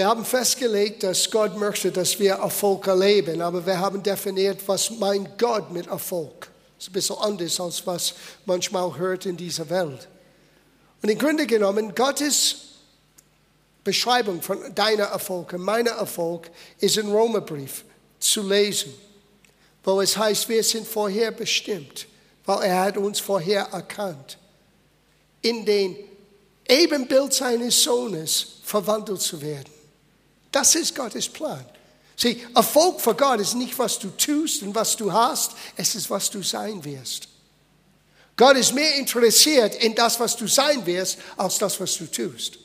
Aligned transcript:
Wir 0.00 0.06
haben 0.06 0.24
festgelegt, 0.24 1.02
dass 1.02 1.30
Gott 1.30 1.58
möchte, 1.58 1.92
dass 1.92 2.18
wir 2.18 2.32
Erfolg 2.32 2.86
erleben, 2.86 3.42
aber 3.42 3.66
wir 3.66 3.78
haben 3.78 4.02
definiert, 4.02 4.62
was 4.64 4.88
meint 4.92 5.38
Gott 5.38 5.70
mit 5.70 5.88
Erfolg. 5.88 6.48
Das 6.78 6.86
ist 6.86 6.88
ein 6.88 6.92
bisschen 6.94 7.16
anders, 7.18 7.60
als 7.60 7.86
was 7.86 8.14
manchmal 8.46 8.96
hört 8.96 9.26
in 9.26 9.36
dieser 9.36 9.68
Welt. 9.68 10.08
Und 11.02 11.10
im 11.10 11.18
Grunde 11.18 11.46
genommen, 11.46 11.94
Gottes 11.94 12.56
Beschreibung 13.84 14.40
von 14.40 14.74
deiner 14.74 15.04
Erfolg 15.04 15.52
und 15.52 15.60
meiner 15.60 15.90
Erfolg 15.90 16.50
ist 16.78 16.96
im 16.96 17.10
Romerbrief 17.12 17.84
zu 18.18 18.40
lesen, 18.40 18.94
wo 19.84 20.00
es 20.00 20.16
heißt, 20.16 20.48
wir 20.48 20.64
sind 20.64 20.88
vorher 20.88 21.30
bestimmt, 21.30 22.06
weil 22.46 22.62
er 22.62 22.80
hat 22.84 22.96
uns 22.96 23.20
vorher 23.20 23.64
erkannt, 23.64 24.38
in 25.42 25.66
den 25.66 25.94
Ebenbild 26.66 27.34
seines 27.34 27.82
Sohnes 27.82 28.60
verwandelt 28.64 29.20
zu 29.20 29.42
werden. 29.42 29.79
Das 30.50 30.74
ist 30.74 30.94
Gottes 30.94 31.28
Plan. 31.28 31.64
Sieh, 32.16 32.44
Erfolg 32.54 33.00
für 33.00 33.14
Gott 33.14 33.40
ist 33.40 33.54
nicht, 33.54 33.78
was 33.78 33.98
du 33.98 34.10
tust 34.10 34.62
und 34.62 34.74
was 34.74 34.96
du 34.96 35.12
hast, 35.12 35.52
es 35.76 35.94
ist, 35.94 36.10
was 36.10 36.30
du 36.30 36.42
sein 36.42 36.84
wirst. 36.84 37.28
Gott 38.36 38.56
ist 38.56 38.74
mehr 38.74 38.94
interessiert 38.96 39.74
in 39.76 39.94
das, 39.94 40.18
was 40.20 40.36
du 40.36 40.46
sein 40.46 40.84
wirst, 40.86 41.18
als 41.36 41.58
das, 41.58 41.80
was 41.80 41.96
du 41.96 42.06
tust. 42.06 42.58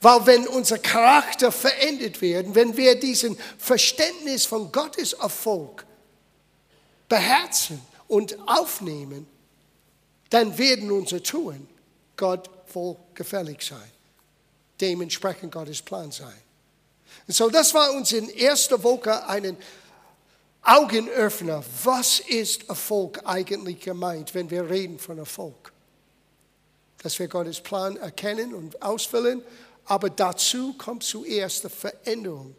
Weil 0.00 0.26
wenn 0.26 0.48
unser 0.48 0.78
Charakter 0.78 1.52
verändert 1.52 2.20
wird, 2.20 2.54
wenn 2.54 2.76
wir 2.76 2.98
diesen 2.98 3.38
Verständnis 3.58 4.44
von 4.44 4.72
Gottes 4.72 5.12
Erfolg 5.12 5.86
beherzen 7.08 7.80
und 8.08 8.36
aufnehmen, 8.48 9.26
dann 10.30 10.56
werden 10.58 10.90
unser 10.90 11.22
Tun 11.22 11.68
Gott 12.16 12.50
wohlgefällig 12.74 13.62
sein. 13.62 13.90
Dementsprechend 14.80 15.52
Gottes 15.52 15.82
Plan 15.82 16.10
sein. 16.10 16.42
Und 17.26 17.34
so, 17.34 17.50
das 17.50 17.72
war 17.74 17.92
uns 17.92 18.12
in 18.12 18.28
erster 18.28 18.82
Woche 18.82 19.26
einen 19.26 19.56
Augenöffner. 20.62 21.64
Was 21.84 22.20
ist 22.20 22.68
Erfolg 22.68 23.20
eigentlich 23.24 23.80
gemeint, 23.80 24.34
wenn 24.34 24.50
wir 24.50 24.68
reden 24.68 24.98
von 24.98 25.18
Erfolg? 25.18 25.72
Dass 27.02 27.18
wir 27.18 27.28
Gottes 27.28 27.60
Plan 27.60 27.96
erkennen 27.96 28.54
und 28.54 28.80
ausfüllen 28.82 29.42
aber 29.84 30.10
dazu 30.10 30.74
kommt 30.74 31.02
zuerst 31.02 31.64
die 31.64 31.68
Veränderung, 31.68 32.54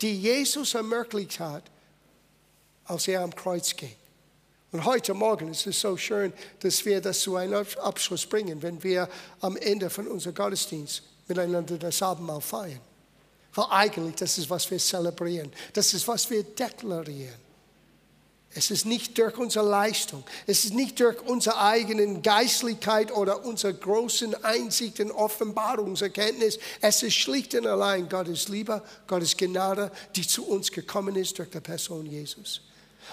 die 0.00 0.20
Jesus 0.20 0.74
ermöglicht 0.74 1.40
hat, 1.40 1.64
als 2.84 3.08
er 3.08 3.22
am 3.22 3.34
Kreuz 3.34 3.74
ging. 3.74 3.94
Und 4.70 4.84
heute 4.84 5.14
Morgen 5.14 5.50
ist 5.50 5.66
es 5.66 5.80
so 5.80 5.96
schön, 5.96 6.32
dass 6.60 6.84
wir 6.84 7.00
das 7.00 7.20
zu 7.20 7.36
einem 7.36 7.66
Abschluss 7.78 8.26
bringen, 8.26 8.60
wenn 8.62 8.82
wir 8.82 9.08
am 9.40 9.56
Ende 9.56 9.88
von 9.90 10.06
unserem 10.06 10.34
Gottesdienst 10.34 11.02
miteinander 11.26 11.78
das 11.78 12.02
Abendmahl 12.02 12.40
feiern. 12.40 12.80
Weil 13.58 13.66
eigentlich 13.70 14.14
das 14.14 14.38
ist, 14.38 14.48
was 14.48 14.70
wir 14.70 14.78
zelebrieren. 14.78 15.50
Das 15.72 15.92
ist, 15.92 16.06
was 16.06 16.30
wir 16.30 16.44
deklarieren. 16.44 17.34
Es 18.54 18.70
ist 18.70 18.86
nicht 18.86 19.18
durch 19.18 19.36
unsere 19.36 19.68
Leistung, 19.68 20.22
es 20.46 20.64
ist 20.64 20.74
nicht 20.74 21.00
durch 21.00 21.20
unsere 21.22 21.60
eigene 21.60 22.20
Geistlichkeit 22.20 23.10
oder 23.10 23.44
unsere 23.44 23.74
großen 23.74 24.44
Einsicht 24.44 25.00
und 25.00 25.10
Offenbarungserkenntnis. 25.10 26.60
Es 26.80 27.02
ist 27.02 27.14
schlicht 27.14 27.52
und 27.56 27.66
allein 27.66 28.08
Gottes 28.08 28.46
Liebe, 28.46 28.80
Gottes 29.08 29.36
Gnade, 29.36 29.90
die 30.14 30.26
zu 30.26 30.46
uns 30.46 30.70
gekommen 30.70 31.16
ist 31.16 31.36
durch 31.38 31.50
die 31.50 31.60
Person 31.60 32.06
Jesus. 32.06 32.60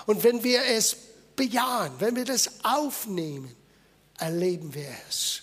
Und 0.06 0.24
wenn 0.24 0.44
wir 0.44 0.64
es 0.64 0.96
bejahen, 1.36 1.92
wenn 1.98 2.16
wir 2.16 2.26
das 2.26 2.52
aufnehmen, 2.64 3.54
erleben 4.20 4.74
wir 4.76 4.94
es. 5.10 5.42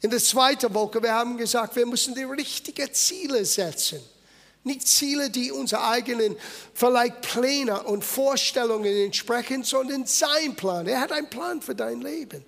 In 0.00 0.08
der 0.08 0.20
zweiten 0.20 0.72
Woche, 0.72 1.02
wir 1.02 1.12
haben 1.12 1.36
gesagt, 1.36 1.76
wir 1.76 1.84
müssen 1.84 2.14
die 2.14 2.24
richtigen 2.24 2.92
Ziele 2.94 3.44
setzen. 3.44 4.00
Nicht 4.64 4.86
Ziele, 4.86 5.30
die 5.30 5.52
unsere 5.52 5.86
eigenen 5.86 6.36
vielleicht 6.74 7.22
Pläne 7.22 7.82
und 7.84 8.04
Vorstellungen 8.04 8.94
entsprechen, 9.04 9.64
sondern 9.64 10.04
sein 10.06 10.56
Plan. 10.56 10.86
Er 10.86 11.00
hat 11.00 11.12
einen 11.12 11.30
Plan 11.30 11.62
für 11.62 11.74
dein 11.74 12.00
Leben. 12.00 12.44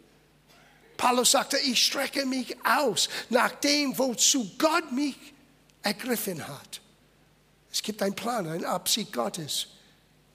Paulus 0.96 1.30
sagte, 1.30 1.56
ich 1.58 1.82
strecke 1.82 2.26
mich 2.26 2.56
aus 2.64 3.08
nach 3.30 3.52
dem, 3.52 3.96
wozu 3.98 4.50
Gott 4.58 4.92
mich 4.92 5.16
ergriffen 5.82 6.46
hat. 6.46 6.80
Es 7.72 7.82
gibt 7.82 8.02
einen 8.02 8.14
Plan, 8.14 8.46
eine 8.46 8.68
Absicht 8.68 9.12
Gottes 9.12 9.68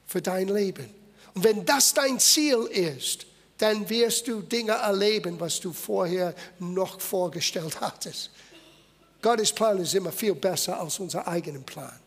für 0.07 0.21
dein 0.21 0.47
Leben. 0.47 0.89
Und 1.35 1.43
wenn 1.43 1.65
das 1.65 1.93
dein 1.93 2.19
Ziel 2.19 2.63
ist, 2.71 3.27
dann 3.57 3.87
wirst 3.89 4.27
du 4.27 4.41
Dinge 4.41 4.73
erleben, 4.73 5.39
was 5.39 5.59
du 5.59 5.71
vorher 5.71 6.33
noch 6.59 6.99
vorgestellt 6.99 7.79
hattest. 7.79 8.31
Gottes 9.25 9.51
Plan 9.51 9.79
ist 9.79 9.95
immer 9.95 10.11
viel 10.11 10.35
besser 10.35 10.79
als 10.79 10.99
unser 10.99 11.27
eigenen 11.27 11.63
Plan. 11.63 11.99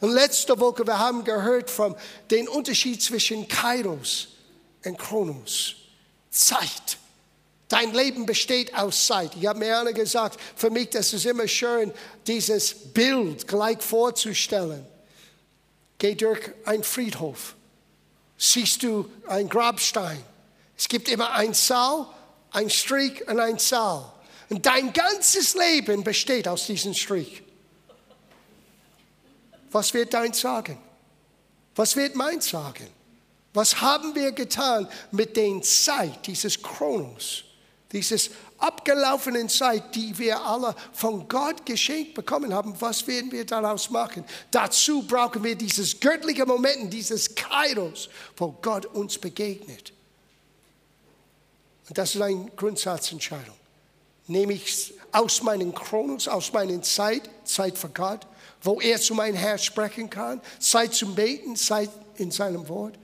Und 0.00 0.10
letzte 0.10 0.60
Woche, 0.60 0.86
wir 0.86 0.98
haben 0.98 1.24
gehört 1.24 1.70
von 1.70 1.96
den 2.30 2.48
Unterschied 2.48 3.00
zwischen 3.00 3.48
Kairos 3.48 4.28
und 4.84 4.98
Chronos. 4.98 5.76
Zeit. 6.30 6.98
Dein 7.68 7.94
Leben 7.94 8.26
besteht 8.26 8.76
aus 8.76 9.06
Zeit. 9.06 9.34
Ich 9.36 9.46
habe 9.46 9.58
mir 9.58 9.74
alle 9.74 9.94
gesagt, 9.94 10.38
für 10.54 10.68
mich, 10.68 10.90
das 10.90 11.14
ist 11.14 11.24
immer 11.24 11.48
schön, 11.48 11.94
dieses 12.26 12.74
Bild 12.74 13.48
gleich 13.48 13.80
vorzustellen. 13.80 14.86
Geh 15.96 16.14
durch 16.14 16.40
einen 16.66 16.84
Friedhof. 16.84 17.56
Siehst 18.36 18.82
du 18.82 19.10
einen 19.26 19.48
Grabstein. 19.48 20.22
Es 20.76 20.88
gibt 20.88 21.08
immer 21.08 21.32
ein 21.32 21.54
Saal, 21.54 22.06
ein 22.50 22.68
Strich 22.68 23.26
und 23.26 23.40
ein 23.40 23.58
Saal. 23.58 24.12
Und 24.50 24.66
dein 24.66 24.92
ganzes 24.92 25.54
Leben 25.54 26.02
besteht 26.02 26.48
aus 26.48 26.66
diesem 26.66 26.92
Strich. 26.92 27.42
Was 29.70 29.94
wird 29.94 30.12
dein 30.12 30.32
sagen? 30.32 30.76
Was 31.76 31.94
wird 31.94 32.16
mein 32.16 32.40
sagen? 32.40 32.88
Was 33.54 33.80
haben 33.80 34.14
wir 34.14 34.32
getan 34.32 34.88
mit 35.12 35.36
der 35.36 35.62
Zeit, 35.62 36.26
dieses 36.26 36.60
Chronos, 36.60 37.44
dieses 37.92 38.30
abgelaufenen 38.58 39.48
Zeit, 39.48 39.94
die 39.94 40.16
wir 40.18 40.40
alle 40.40 40.74
von 40.92 41.28
Gott 41.28 41.64
geschenkt 41.64 42.14
bekommen 42.14 42.52
haben? 42.52 42.74
Was 42.80 43.06
werden 43.06 43.30
wir 43.30 43.46
daraus 43.46 43.88
machen? 43.88 44.24
Dazu 44.50 45.02
brauchen 45.02 45.44
wir 45.44 45.54
dieses 45.54 45.98
göttliche 45.98 46.44
Moment, 46.44 46.92
dieses 46.92 47.32
Kairos, 47.36 48.08
wo 48.36 48.50
Gott 48.60 48.86
uns 48.86 49.16
begegnet. 49.16 49.92
Und 51.88 51.96
das 51.96 52.16
ist 52.16 52.20
eine 52.20 52.46
Grundsatzentscheidung 52.56 53.59
nehme 54.30 54.52
ich 54.52 54.94
aus 55.12 55.42
meinen 55.42 55.74
Chronos, 55.74 56.28
aus 56.28 56.52
meiner 56.52 56.80
Zeit, 56.82 57.28
Zeit 57.44 57.76
für 57.76 57.88
Gott, 57.88 58.20
wo 58.62 58.80
er 58.80 59.00
zu 59.00 59.14
meinem 59.14 59.34
Herz 59.34 59.64
sprechen 59.64 60.08
kann, 60.08 60.40
Zeit 60.58 60.94
zum 60.94 61.14
Beten, 61.14 61.56
Zeit 61.56 61.90
in 62.16 62.30
seinem 62.30 62.68
Wort. 62.68 62.94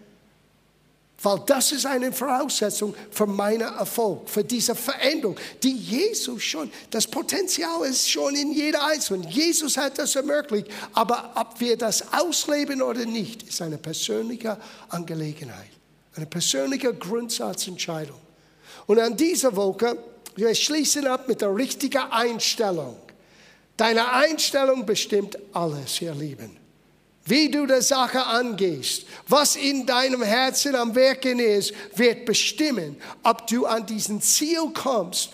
Weil 1.22 1.40
das 1.46 1.72
ist 1.72 1.86
eine 1.86 2.12
Voraussetzung 2.12 2.94
für 3.10 3.26
meinen 3.26 3.62
Erfolg, 3.62 4.28
für 4.28 4.44
diese 4.44 4.74
Veränderung, 4.74 5.36
die 5.62 5.72
Jesus 5.72 6.42
schon, 6.42 6.70
das 6.90 7.06
Potenzial 7.06 7.84
ist 7.86 8.08
schon 8.08 8.36
in 8.36 8.52
jeder 8.52 8.86
Einzelnen. 8.86 9.26
Jesus 9.28 9.76
hat 9.78 9.98
das 9.98 10.14
ermöglicht, 10.14 10.68
aber 10.92 11.32
ob 11.34 11.58
wir 11.58 11.76
das 11.76 12.12
ausleben 12.12 12.82
oder 12.82 13.04
nicht, 13.06 13.44
ist 13.44 13.62
eine 13.62 13.78
persönliche 13.78 14.58
Angelegenheit, 14.90 15.70
eine 16.14 16.26
persönliche 16.26 16.92
Grundsatzentscheidung. 16.94 18.20
Und 18.86 19.00
an 19.00 19.16
dieser 19.16 19.56
Woche 19.56 19.96
wir 20.36 20.54
schließen 20.54 21.06
ab 21.06 21.28
mit 21.28 21.40
der 21.40 21.54
richtigen 21.54 21.98
Einstellung. 22.10 22.96
Deine 23.76 24.12
Einstellung 24.12 24.86
bestimmt 24.86 25.36
alles, 25.52 26.00
ihr 26.00 26.14
Lieben. 26.14 26.56
Wie 27.24 27.50
du 27.50 27.66
die 27.66 27.82
Sache 27.82 28.24
angehst, 28.24 29.04
was 29.26 29.56
in 29.56 29.84
deinem 29.84 30.22
Herzen 30.22 30.76
am 30.76 30.94
Werken 30.94 31.40
ist, 31.40 31.72
wird 31.96 32.24
bestimmen, 32.24 32.96
ob 33.24 33.46
du 33.48 33.66
an 33.66 33.84
diesen 33.84 34.20
Ziel 34.20 34.70
kommst, 34.72 35.30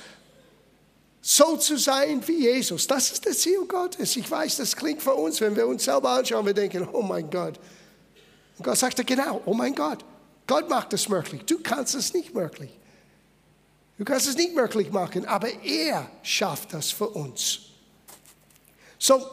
so 1.21 1.57
zu 1.57 1.77
sein 1.77 2.27
wie 2.27 2.49
Jesus. 2.49 2.87
Das 2.87 3.13
ist 3.13 3.27
das 3.27 3.41
Ziel 3.41 3.65
Gottes. 3.69 4.17
Ich 4.17 4.29
weiß, 4.29 4.57
das 4.57 4.75
klingt 4.75 5.03
für 5.03 5.15
uns, 5.15 5.41
wenn 5.41 5.55
wir 5.55 5.67
uns 5.67 5.85
selber 5.85 6.11
anschauen, 6.11 6.47
wir 6.47 6.55
denken, 6.55 6.89
oh 6.93 7.03
mein 7.03 7.29
Gott. 7.31 7.61
Und 8.57 8.65
Gott 8.65 8.79
sagte 8.79 9.05
genau, 9.05 9.43
oh 9.45 9.55
mein 9.55 9.75
Gott, 9.75 10.05
Gott 10.47 10.69
macht 10.71 10.93
es 10.95 11.09
möglich. 11.09 11.43
Du 11.45 11.59
kannst 11.63 11.95
es 11.95 12.15
nicht 12.15 12.35
möglich. 12.35 12.71
Du 14.03 14.07
kannst 14.07 14.27
es 14.27 14.35
nicht 14.35 14.53
möglich 14.53 14.91
machen, 14.91 15.27
aber 15.27 15.49
er 15.63 16.11
schafft 16.25 16.75
das 16.75 16.91
für 16.91 17.07
uns. 17.11 17.61
So, 18.99 19.25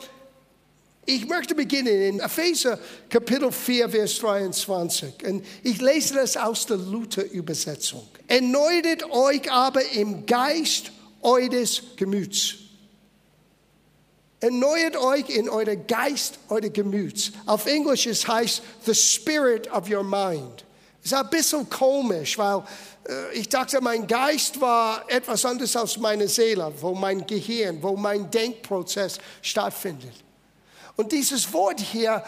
ich 1.08 1.28
möchte 1.28 1.56
beginnen 1.56 2.00
in 2.00 2.20
Epheser 2.20 2.78
Kapitel 3.10 3.52
4, 3.52 3.90
Vers 3.90 4.20
23. 4.20 5.26
Und 5.26 5.46
ich 5.64 5.82
lese 5.82 6.14
das 6.14 6.38
aus 6.38 6.68
der 6.68 6.78
Luther-Übersetzung. 6.78 8.08
Erneuert 8.28 9.10
euch 9.10 9.52
aber 9.52 9.82
im 9.94 10.28
Geist 10.28 10.92
eures 11.24 11.82
Gemüts. 11.96 12.54
Erneuert 14.40 14.98
euch 14.98 15.30
in 15.30 15.50
euer 15.50 15.78
Geist, 15.78 16.38
euer 16.48 16.70
Gemüts. 16.70 17.32
Auf 17.48 17.66
Englisch 17.66 18.06
es 18.06 18.28
heißt 18.28 18.62
the 18.86 18.94
spirit 18.94 19.68
of 19.72 19.90
your 19.90 20.04
mind. 20.04 20.64
Ist 21.04 21.14
ein 21.14 21.30
bisschen 21.30 21.70
komisch, 21.70 22.38
weil 22.38 22.64
äh, 23.08 23.34
ich 23.34 23.48
dachte, 23.48 23.80
mein 23.82 24.06
Geist 24.06 24.60
war 24.60 25.10
etwas 25.10 25.46
anderes 25.46 25.76
als 25.76 25.98
meine 25.98 26.28
Seele, 26.28 26.72
wo 26.80 26.94
mein 26.94 27.26
Gehirn, 27.26 27.82
wo 27.82 27.96
mein 27.96 28.30
Denkprozess 28.30 29.18
stattfindet. 29.42 30.14
Und 30.96 31.12
dieses 31.12 31.52
Wort 31.54 31.80
hier, 31.80 32.24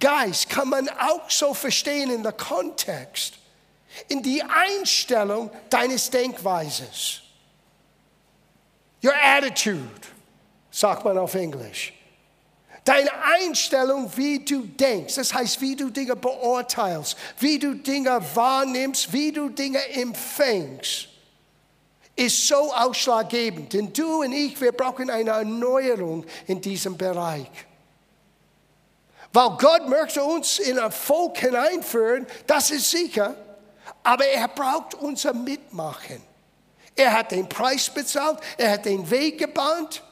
Geist, 0.00 0.48
kann 0.48 0.68
man 0.68 0.88
auch 0.88 1.28
so 1.28 1.52
verstehen 1.52 2.10
in 2.10 2.22
der 2.22 2.32
Kontext, 2.32 3.34
in 4.08 4.22
die 4.22 4.42
Einstellung 4.42 5.50
deines 5.68 6.08
Denkweises. 6.08 7.20
Your 9.04 9.12
attitude, 9.14 10.06
sagt 10.70 11.04
man 11.04 11.18
auf 11.18 11.34
Englisch. 11.34 11.92
Deine 12.84 13.10
Einstellung, 13.40 14.10
wie 14.14 14.44
du 14.44 14.66
denkst, 14.66 15.14
das 15.14 15.32
heißt, 15.32 15.60
wie 15.62 15.74
du 15.74 15.88
Dinge 15.88 16.16
beurteilst, 16.16 17.16
wie 17.38 17.58
du 17.58 17.74
Dinge 17.74 18.20
wahrnimmst, 18.34 19.10
wie 19.10 19.32
du 19.32 19.48
Dinge 19.48 19.82
empfängst, 19.88 21.08
ist 22.14 22.46
so 22.46 22.72
ausschlaggebend. 22.74 23.72
Denn 23.72 23.90
du 23.90 24.22
und 24.22 24.32
ich, 24.32 24.60
wir 24.60 24.72
brauchen 24.72 25.08
eine 25.08 25.30
Erneuerung 25.30 26.26
in 26.46 26.60
diesem 26.60 26.98
Bereich. 26.98 27.50
Weil 29.32 29.50
Gott 29.58 29.88
möchte 29.88 30.22
uns 30.22 30.58
in 30.58 30.78
ein 30.78 30.92
Volk 30.92 31.38
hineinführen, 31.38 32.26
das 32.46 32.70
ist 32.70 32.90
sicher, 32.90 33.34
aber 34.02 34.26
er 34.26 34.46
braucht 34.46 34.94
unser 34.94 35.32
Mitmachen. 35.32 36.22
Er 36.94 37.12
hat 37.12 37.32
den 37.32 37.48
Preis 37.48 37.88
bezahlt, 37.88 38.38
er 38.58 38.72
hat 38.72 38.84
den 38.84 39.10
Weg 39.10 39.38
gebahnt, 39.38 40.02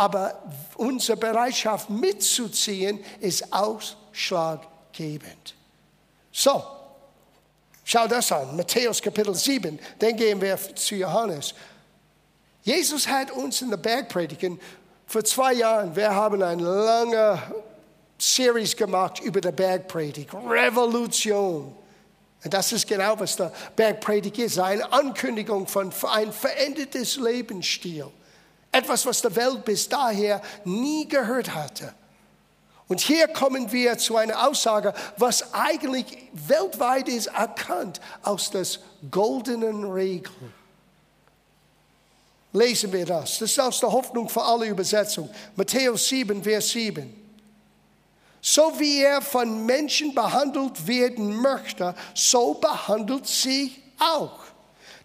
aber 0.00 0.34
unsere 0.76 1.18
Bereitschaft 1.18 1.90
mitzuziehen 1.90 3.04
ist 3.20 3.52
ausschlaggebend. 3.52 5.54
So, 6.32 6.64
schau 7.84 8.08
das 8.08 8.32
an, 8.32 8.56
Matthäus 8.56 9.02
Kapitel 9.02 9.34
7, 9.34 9.78
dann 9.98 10.16
gehen 10.16 10.40
wir 10.40 10.58
zu 10.74 10.94
Johannes. 10.94 11.52
Jesus 12.62 13.06
hat 13.06 13.30
uns 13.30 13.60
in 13.60 13.68
der 13.68 13.76
Bergpredigen 13.76 14.58
vor 15.04 15.22
zwei 15.22 15.52
Jahren, 15.52 15.94
wir 15.94 16.14
haben 16.14 16.42
eine 16.42 16.62
lange 16.62 17.38
Series 18.16 18.74
gemacht 18.74 19.20
über 19.20 19.42
die 19.42 19.52
Bergpredigt, 19.52 20.32
Revolution. 20.32 21.76
Und 22.42 22.54
das 22.54 22.72
ist 22.72 22.88
genau, 22.88 23.20
was 23.20 23.36
der 23.36 23.52
Bergpredigt 23.76 24.38
ist, 24.38 24.58
eine 24.58 24.90
Ankündigung 24.90 25.66
von 25.66 25.92
ein 26.10 26.32
verändertes 26.32 27.16
Lebensstil. 27.16 28.10
Etwas, 28.72 29.04
was 29.06 29.20
der 29.22 29.34
Welt 29.34 29.64
bis 29.64 29.88
daher 29.88 30.40
nie 30.64 31.08
gehört 31.08 31.54
hatte. 31.54 31.92
Und 32.88 33.00
hier 33.00 33.28
kommen 33.28 33.70
wir 33.70 33.98
zu 33.98 34.16
einer 34.16 34.48
Aussage, 34.48 34.92
was 35.16 35.54
eigentlich 35.54 36.06
weltweit 36.32 37.08
ist 37.08 37.28
erkannt 37.28 38.00
aus 38.22 38.50
des 38.50 38.80
goldenen 39.10 39.84
Regeln. 39.84 40.52
Lesen 42.52 42.92
wir 42.92 43.06
das. 43.06 43.38
Das 43.38 43.50
ist 43.52 43.60
aus 43.60 43.78
der 43.78 43.92
Hoffnung 43.92 44.28
für 44.28 44.42
alle 44.42 44.66
Übersetzung. 44.66 45.30
Matthäus 45.54 46.08
7, 46.08 46.42
Vers 46.42 46.68
7. 46.70 47.14
So 48.42 48.72
wie 48.78 49.02
er 49.02 49.22
von 49.22 49.66
Menschen 49.66 50.14
behandelt 50.14 50.86
werden 50.86 51.36
möchte, 51.36 51.94
so 52.14 52.54
behandelt 52.54 53.26
sie 53.26 53.72
auch. 53.98 54.40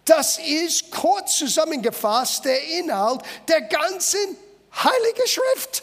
Das 0.06 0.38
ist 0.38 0.90
kurz 0.92 1.36
zusammengefasst 1.36 2.44
der 2.44 2.62
Inhalt 2.78 3.22
der 3.48 3.60
ganzen 3.62 4.36
Heiligen 4.72 5.26
Schrift. 5.26 5.82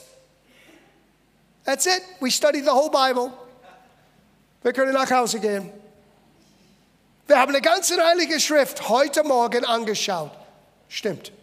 That's 1.65 1.85
it. 1.85 2.01
We 2.19 2.31
study 2.31 2.61
the 2.61 2.71
whole 2.71 2.89
Bible. 2.89 3.31
Wir 4.61 4.71
können 4.71 4.93
nach 4.93 5.11
Hause 5.11 5.39
gehen. 5.39 5.71
Wir 7.27 7.37
haben 7.37 7.53
die 7.53 7.61
ganze 7.61 8.01
Heilige 8.01 8.39
Schrift 8.39 8.87
heute 8.87 9.23
Morgen 9.23 9.65
angeschaut. 9.65 10.31
Stimmt. 10.87 11.33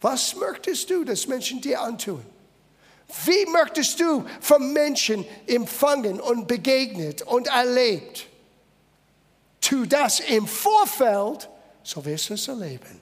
Was 0.00 0.34
möchtest 0.34 0.90
du, 0.90 1.04
dass 1.04 1.28
Menschen 1.28 1.60
dir 1.60 1.80
antun? 1.80 2.24
Wie 3.24 3.46
möchtest 3.46 4.00
du 4.00 4.24
vom 4.40 4.72
Menschen 4.72 5.26
empfangen 5.46 6.20
und 6.20 6.48
begegnet 6.48 7.22
und 7.22 7.46
erlebt? 7.46 8.26
Tu 9.60 9.86
das 9.86 10.20
im 10.20 10.46
Vorfeld 10.46 11.48
so 11.88 12.04
wirst 12.04 12.28
du 12.28 12.34
es 12.34 12.46
erleben. 12.46 13.00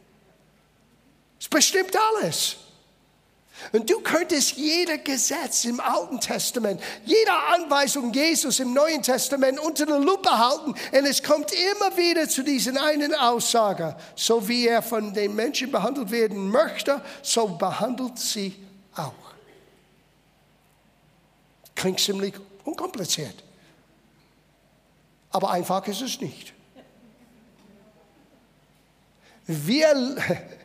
Es 1.40 1.48
bestimmt 1.48 1.96
alles. 1.96 2.56
Und 3.72 3.90
du 3.90 4.00
könntest 4.00 4.52
jeder 4.52 4.98
Gesetz 4.98 5.64
im 5.64 5.80
Alten 5.80 6.20
Testament, 6.20 6.80
jede 7.04 7.32
Anweisung 7.32 8.12
Jesus 8.12 8.60
im 8.60 8.74
Neuen 8.74 9.02
Testament 9.02 9.58
unter 9.58 9.86
der 9.86 9.98
Lupe 9.98 10.30
halten 10.30 10.70
und 10.70 11.04
es 11.06 11.20
kommt 11.20 11.50
immer 11.52 11.96
wieder 11.96 12.28
zu 12.28 12.44
dieser 12.44 12.80
einen 12.80 13.12
Aussage. 13.14 13.96
So 14.14 14.46
wie 14.46 14.68
er 14.68 14.82
von 14.82 15.12
den 15.12 15.34
Menschen 15.34 15.72
behandelt 15.72 16.12
werden 16.12 16.48
möchte, 16.50 17.02
so 17.22 17.48
behandelt 17.48 18.18
sie 18.18 18.54
auch. 18.94 19.12
Klingt 21.74 21.98
ziemlich 21.98 22.34
unkompliziert. 22.62 23.42
Aber 25.30 25.50
einfach 25.50 25.84
ist 25.88 26.02
es 26.02 26.20
nicht. 26.20 26.55
Wir, 29.46 30.16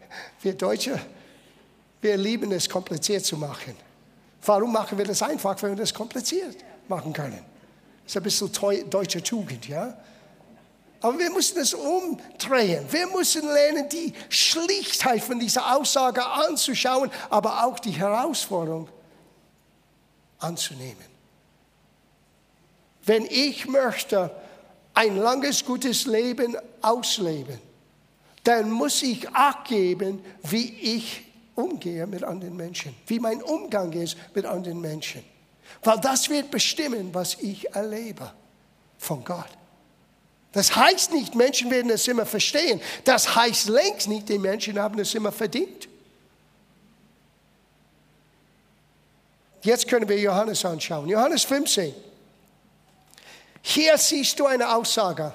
wir 0.41 0.53
Deutsche, 0.53 0.99
wir 2.01 2.17
lieben 2.17 2.51
es, 2.51 2.67
kompliziert 2.67 3.25
zu 3.25 3.37
machen. 3.37 3.75
Warum 4.43 4.71
machen 4.71 4.97
wir 4.97 5.05
das 5.05 5.21
einfach, 5.21 5.61
wenn 5.61 5.71
wir 5.71 5.77
das 5.77 5.93
kompliziert 5.93 6.57
machen 6.87 7.13
können? 7.13 7.43
Das 8.03 8.13
ist 8.13 8.17
ein 8.17 8.23
bisschen 8.23 8.89
deutsche 8.89 9.21
Tugend, 9.21 9.67
ja? 9.67 9.95
Aber 11.01 11.17
wir 11.17 11.31
müssen 11.31 11.59
es 11.59 11.73
umdrehen. 11.73 12.85
Wir 12.91 13.07
müssen 13.07 13.47
lernen, 13.47 13.89
die 13.89 14.13
Schlichtheit 14.29 15.23
von 15.23 15.39
dieser 15.39 15.75
Aussage 15.75 16.23
anzuschauen, 16.23 17.09
aber 17.29 17.65
auch 17.65 17.79
die 17.79 17.91
Herausforderung 17.91 18.87
anzunehmen. 20.37 21.11
Wenn 23.03 23.25
ich 23.25 23.67
möchte 23.67 24.29
ein 24.93 25.17
langes, 25.17 25.65
gutes 25.65 26.05
Leben 26.05 26.55
ausleben, 26.81 27.59
dann 28.43 28.71
muss 28.71 29.03
ich 29.03 29.29
Acht 29.29 29.67
geben, 29.67 30.23
wie 30.43 30.73
ich 30.95 31.23
umgehe 31.55 32.07
mit 32.07 32.23
anderen 32.23 32.55
Menschen, 32.55 32.95
wie 33.07 33.19
mein 33.19 33.41
Umgang 33.41 33.91
ist 33.93 34.17
mit 34.33 34.45
anderen 34.45 34.81
Menschen. 34.81 35.23
Weil 35.83 35.99
das 35.99 36.29
wird 36.29 36.51
bestimmen, 36.51 37.13
was 37.13 37.35
ich 37.35 37.73
erlebe 37.73 38.31
von 38.97 39.23
Gott. 39.23 39.49
Das 40.51 40.75
heißt 40.75 41.13
nicht, 41.13 41.33
Menschen 41.33 41.71
werden 41.71 41.89
es 41.91 42.07
immer 42.07 42.25
verstehen. 42.25 42.81
Das 43.05 43.35
heißt 43.35 43.69
längst 43.69 44.07
nicht, 44.07 44.27
die 44.27 44.38
Menschen 44.38 44.77
haben 44.77 44.99
es 44.99 45.15
immer 45.15 45.31
verdient. 45.31 45.88
Jetzt 49.63 49.88
können 49.88 50.09
wir 50.09 50.19
Johannes 50.19 50.65
anschauen. 50.65 51.07
Johannes 51.07 51.43
15. 51.43 51.93
Hier 53.62 53.98
siehst 53.98 54.39
du 54.39 54.48
eine 54.48 54.75
Aussage 54.75 55.33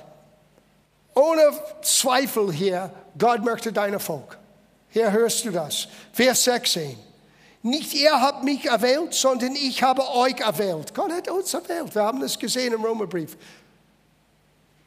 ohne 1.16 1.50
Zweifel 1.82 2.52
hier, 2.52 2.90
Gott 3.18 3.42
möchte 3.42 3.72
dein 3.72 3.98
Volk. 3.98 4.38
Hier 4.90 5.10
hörst 5.10 5.44
du 5.44 5.50
das. 5.50 5.88
Vers 6.12 6.44
16. 6.44 6.96
Nicht 7.62 7.94
ihr 7.94 8.20
habt 8.20 8.44
mich 8.44 8.66
erwählt, 8.66 9.12
sondern 9.14 9.56
ich 9.56 9.82
habe 9.82 10.08
euch 10.08 10.38
erwählt. 10.38 10.94
Gott 10.94 11.10
hat 11.10 11.28
uns 11.28 11.52
erwählt. 11.52 11.94
Wir 11.94 12.02
haben 12.02 12.20
das 12.20 12.38
gesehen 12.38 12.74
im 12.74 12.84
Römerbrief. 12.84 13.36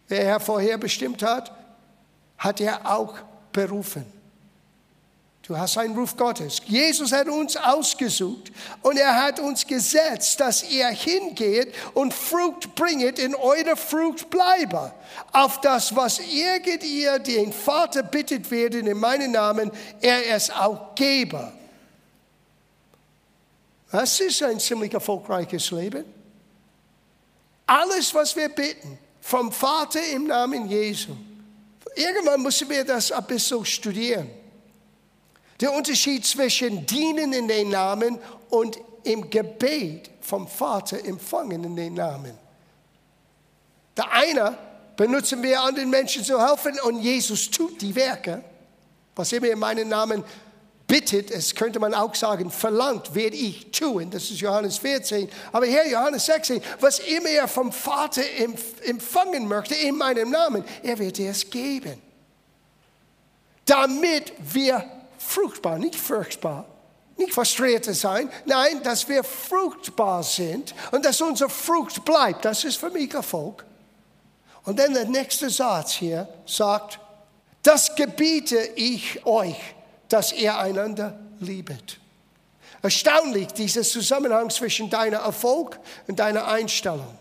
Wer 0.08 0.24
er 0.24 0.40
vorher 0.40 0.78
bestimmt 0.78 1.22
hat, 1.22 1.52
hat 2.38 2.62
er 2.62 2.90
auch 2.90 3.16
berufen. 3.52 4.19
Du 5.50 5.58
hast 5.58 5.80
einen 5.80 5.98
Ruf 5.98 6.16
Gottes. 6.16 6.62
Jesus 6.68 7.12
hat 7.12 7.28
uns 7.28 7.58
ausgesucht 7.58 8.52
und 8.84 9.00
er 9.00 9.16
hat 9.16 9.40
uns 9.40 9.66
gesetzt, 9.66 10.40
dass 10.40 10.70
ihr 10.70 10.88
hingeht 10.90 11.74
und 11.96 12.14
Frucht 12.14 12.76
bringet, 12.76 13.18
in 13.18 13.34
eurer 13.34 13.76
Frucht 13.76 14.30
bleibe. 14.30 14.94
Auf 15.32 15.60
das, 15.62 15.96
was 15.96 16.20
irgend 16.20 16.84
ihr 16.84 17.18
den 17.18 17.52
Vater 17.52 18.04
bittet 18.04 18.52
werden 18.52 18.86
in 18.86 19.00
meinem 19.00 19.32
Namen, 19.32 19.72
er 20.02 20.36
es 20.36 20.52
auch 20.52 20.94
gebe. 20.94 21.52
Das 23.92 24.20
ist 24.20 24.44
ein 24.44 24.60
ziemlich 24.60 24.94
erfolgreiches 24.94 25.72
Leben. 25.72 26.06
Alles, 27.66 28.14
was 28.14 28.36
wir 28.36 28.50
bitten, 28.50 29.00
vom 29.20 29.52
Vater 29.52 30.06
im 30.14 30.28
Namen 30.28 30.70
Jesu. 30.70 31.16
Irgendwann 31.96 32.44
müssen 32.44 32.70
wir 32.70 32.86
das 32.86 33.12
ein 33.12 33.24
bisschen 33.24 33.66
studieren. 33.66 34.39
Der 35.60 35.74
Unterschied 35.74 36.26
zwischen 36.26 36.86
dienen 36.86 37.34
in 37.34 37.48
den 37.48 37.70
Namen 37.70 38.18
und 38.50 38.80
im 39.04 39.30
Gebet 39.30 40.10
vom 40.22 40.48
Vater 40.48 41.04
empfangen 41.04 41.64
in 41.64 41.76
den 41.76 41.94
Namen. 41.96 42.38
Der 43.98 44.12
eine 44.12 44.58
benutzen 44.96 45.42
wir 45.44 45.62
anderen 45.62 45.90
Menschen 45.90 46.24
zu 46.24 46.46
helfen 46.46 46.80
und 46.84 47.02
Jesus 47.02 47.50
tut 47.50 47.82
die 47.82 47.96
Werke. 47.96 48.44
Was 49.16 49.32
immer 49.34 49.48
in 49.48 49.60
meinem 49.60 49.90
Namen 49.90 50.24
bittet, 50.88 51.32
es 51.32 51.54
könnte 51.54 51.80
man 51.80 51.94
auch 51.94 52.16
sagen, 52.16 52.50
verlangt, 52.50 53.14
werde 53.14 53.36
ich 53.36 53.72
tun. 53.72 54.10
Das 54.10 54.24
ist 54.24 54.40
Johannes 54.40 54.78
14. 54.78 55.30
Aber 55.52 55.66
hier 55.66 55.88
Johannes 55.88 56.26
16, 56.26 56.62
was 56.80 57.00
immer 57.00 57.30
er 57.30 57.48
vom 57.48 57.72
Vater 57.72 58.24
empfangen 58.86 59.48
möchte 59.48 59.76
in 59.76 59.98
meinem 59.98 60.32
Namen, 60.32 60.64
er 60.84 60.98
wird 60.98 61.20
es 61.20 61.50
geben. 61.50 62.02
Damit 63.66 64.34
wir 64.40 64.84
fruchtbar, 65.20 65.78
nicht 65.78 65.96
furchtbar. 65.96 66.66
Nicht 67.20 67.34
frustrierte 67.34 67.94
sein, 67.94 68.32
nein, 68.46 68.82
dass 68.82 69.10
wir 69.10 69.26
fruchtbar 69.26 70.24
sind 70.24 70.74
und 70.92 71.04
dass 71.04 71.20
unsere 71.20 71.50
Frucht 71.50 72.06
bleibt. 72.06 72.46
Das 72.46 72.64
ist 72.64 72.78
für 72.78 72.90
mich 72.90 73.14
Erfolg. 73.14 73.66
Und 74.64 74.80
dann 74.80 74.94
der 74.94 75.04
nächste 75.04 75.50
Satz 75.50 75.92
hier 75.92 76.30
sagt, 76.46 76.98
das 77.62 77.94
gebiete 77.96 78.58
ich 78.76 79.26
euch, 79.26 79.58
dass 80.08 80.32
ihr 80.32 80.58
einander 80.58 81.20
liebet. 81.40 82.00
Erstaunlich, 82.82 83.48
dieser 83.48 83.84
Zusammenhang 83.84 84.50
zwischen 84.50 84.90
deiner 84.90 85.18
Erfolg 85.18 85.78
und 86.08 86.20
deiner 86.20 86.48
Einstellung. 86.48 87.18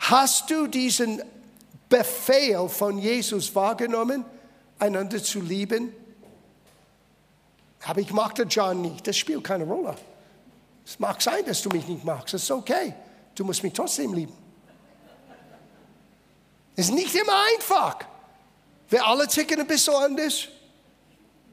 Hast 0.00 0.50
du 0.50 0.66
diesen 0.66 1.22
Befehl 1.90 2.70
von 2.70 2.96
Jesus 2.96 3.54
wahrgenommen, 3.54 4.24
einander 4.78 5.22
zu 5.22 5.40
lieben? 5.40 5.92
Aber 7.86 8.00
ich 8.00 8.12
mag 8.12 8.34
den 8.34 8.48
John 8.48 8.80
nicht. 8.80 9.06
Das 9.06 9.16
spielt 9.16 9.42
keine 9.44 9.64
Rolle. 9.64 9.96
Es 10.84 10.98
mag 10.98 11.20
sein, 11.20 11.44
dass 11.44 11.62
du 11.62 11.68
mich 11.70 11.86
nicht 11.86 12.04
magst. 12.04 12.34
Das 12.34 12.42
ist 12.42 12.50
okay. 12.50 12.94
Du 13.34 13.44
musst 13.44 13.62
mich 13.62 13.72
trotzdem 13.72 14.12
lieben. 14.12 14.36
Es 16.76 16.86
ist 16.86 16.94
nicht 16.94 17.14
immer 17.14 17.34
einfach. 17.54 17.98
Wir 18.88 19.06
alle 19.06 19.26
ticken 19.26 19.60
ein 19.60 19.66
bisschen 19.66 19.94
anders. 19.94 20.48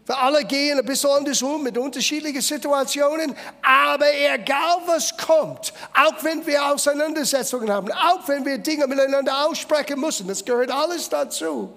Wir 0.06 0.18
alle 0.18 0.44
gehen 0.44 0.80
ein 0.80 0.86
bisschen 0.86 1.12
anders 1.12 1.42
um 1.42 1.62
mit 1.62 1.78
unterschiedlichen 1.78 2.42
Situationen. 2.42 3.36
Aber 3.62 4.08
egal 4.12 4.78
was 4.88 5.16
kommt, 5.16 5.72
auch 5.94 6.24
wenn 6.24 6.46
wir 6.46 6.66
Auseinandersetzungen 6.66 7.70
haben, 7.70 7.92
auch 7.92 8.28
wenn 8.28 8.44
wir 8.46 8.58
Dinge 8.58 8.88
miteinander 8.88 9.48
aussprechen 9.48 10.00
müssen, 10.00 10.28
das 10.28 10.44
gehört 10.44 10.72
alles 10.72 11.10
dazu. 11.10 11.74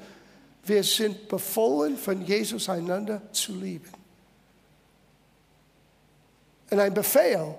Wir 0.64 0.82
sind 0.82 1.28
befohlen, 1.28 1.96
von 1.96 2.24
Jesus 2.24 2.68
einander 2.68 3.20
zu 3.32 3.52
lieben. 3.52 4.01
Und 6.72 6.80
ein 6.80 6.94
Befehl 6.94 7.54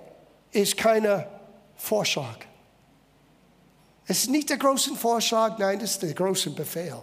ist 0.50 0.76
kein 0.76 1.24
Vorschlag. 1.76 2.36
Es 4.08 4.24
ist 4.24 4.30
nicht 4.30 4.50
der 4.50 4.56
große 4.56 4.96
Vorschlag, 4.96 5.56
nein, 5.58 5.78
das 5.78 5.92
ist 5.92 6.02
der 6.02 6.14
große 6.14 6.50
Befehl. 6.50 7.00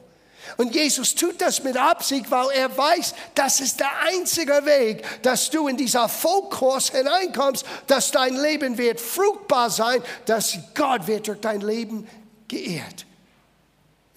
Und 0.58 0.76
Jesus 0.76 1.16
tut 1.16 1.40
das 1.40 1.64
mit 1.64 1.78
Absicht, 1.78 2.30
weil 2.30 2.50
er 2.50 2.78
weiß, 2.78 3.16
das 3.34 3.62
ist 3.62 3.80
der 3.80 3.98
einzige 4.10 4.66
Weg, 4.66 5.06
dass 5.22 5.50
du 5.50 5.70
in 5.70 5.78
dieser 5.78 6.10
Vollkurs 6.10 6.90
hineinkommst, 6.90 7.66
dass 7.88 8.12
dein 8.12 8.36
Leben 8.36 8.78
wird 8.78 9.00
fruchtbar 9.00 9.70
sein, 9.70 10.04
dass 10.26 10.58
Gott 10.76 11.08
wird 11.08 11.30
durch 11.30 11.40
dein 11.40 11.62
Leben 11.62 12.06
geehrt. 12.50 13.06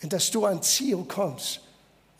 Und 0.03 0.13
dass 0.13 0.33
du 0.33 0.45
an 0.47 0.65
Ziel 0.65 1.05
kommst. 1.07 1.61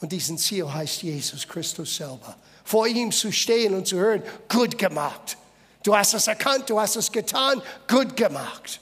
Und 0.01 0.13
diesen 0.13 0.39
Ziel 0.39 0.73
heißt 0.73 1.03
Jesus 1.03 1.49
Christus 1.49 1.97
selber. 1.97 2.37
Vor 2.63 2.87
ihm 2.87 3.11
zu 3.11 3.33
stehen 3.33 3.75
und 3.75 3.89
zu 3.89 3.97
hören, 3.97 4.23
gut 4.49 4.79
gemacht. 4.79 5.37
Du 5.85 5.95
hast 5.95 6.15
es 6.15 6.27
erkannt, 6.27 6.71
du 6.71 6.81
hast 6.81 6.97
es 6.97 7.13
getan, 7.13 7.63
gut 7.87 8.17
gemacht. 8.17 8.81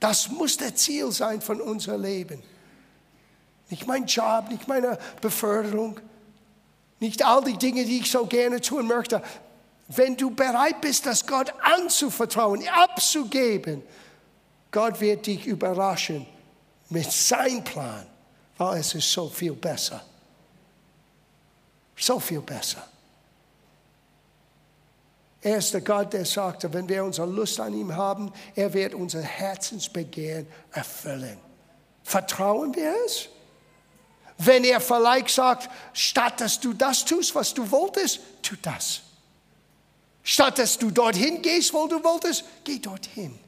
Das 0.00 0.28
muss 0.28 0.56
der 0.56 0.74
Ziel 0.74 1.10
sein 1.12 1.40
von 1.40 1.60
unserem 1.60 2.02
Leben. 2.02 2.42
Nicht 3.70 3.86
mein 3.86 4.04
Job, 4.04 4.48
nicht 4.50 4.66
meine 4.68 4.98
Beförderung, 5.22 5.98
nicht 6.98 7.24
all 7.24 7.44
die 7.44 7.56
Dinge, 7.56 7.84
die 7.84 8.00
ich 8.00 8.10
so 8.10 8.26
gerne 8.26 8.60
tun 8.60 8.88
möchte. 8.88 9.22
Wenn 9.86 10.16
du 10.16 10.30
bereit 10.30 10.80
bist, 10.80 11.06
das 11.06 11.26
Gott 11.26 11.54
anzuvertrauen, 11.62 12.66
abzugeben, 12.68 13.82
Gott 14.72 15.00
wird 15.00 15.26
dich 15.26 15.46
überraschen 15.46 16.26
mit 16.88 17.10
seinem 17.10 17.62
Plan, 17.62 18.04
weil 18.58 18.80
es 18.80 18.94
ist 18.94 19.12
so 19.12 19.28
viel 19.28 19.52
besser. 19.52 20.04
So 21.96 22.18
viel 22.18 22.40
besser. 22.40 22.82
Er 25.44 25.58
ist 25.58 25.74
der 25.74 25.82
Gott, 25.82 26.14
der 26.14 26.24
sagte, 26.24 26.72
wenn 26.72 26.88
wir 26.88 27.04
unsere 27.04 27.26
Lust 27.26 27.60
an 27.60 27.74
ihm 27.74 27.94
haben, 27.94 28.32
er 28.54 28.72
wird 28.72 28.94
unser 28.94 29.20
Herzensbegehren 29.20 30.46
erfüllen. 30.72 31.36
Vertrauen 32.02 32.74
wir 32.74 32.94
es? 33.04 33.28
Wenn 34.38 34.64
er 34.64 34.80
vielleicht 34.80 35.28
sagt, 35.28 35.68
statt 35.92 36.40
dass 36.40 36.58
du 36.58 36.72
das 36.72 37.04
tust, 37.04 37.34
was 37.34 37.52
du 37.52 37.70
wolltest, 37.70 38.20
tu 38.40 38.56
das. 38.62 39.02
Statt 40.22 40.58
dass 40.58 40.78
du 40.78 40.90
dorthin 40.90 41.42
gehst, 41.42 41.74
wo 41.74 41.86
du 41.88 42.02
wolltest, 42.02 42.44
geh 42.64 42.78
dorthin. 42.78 43.38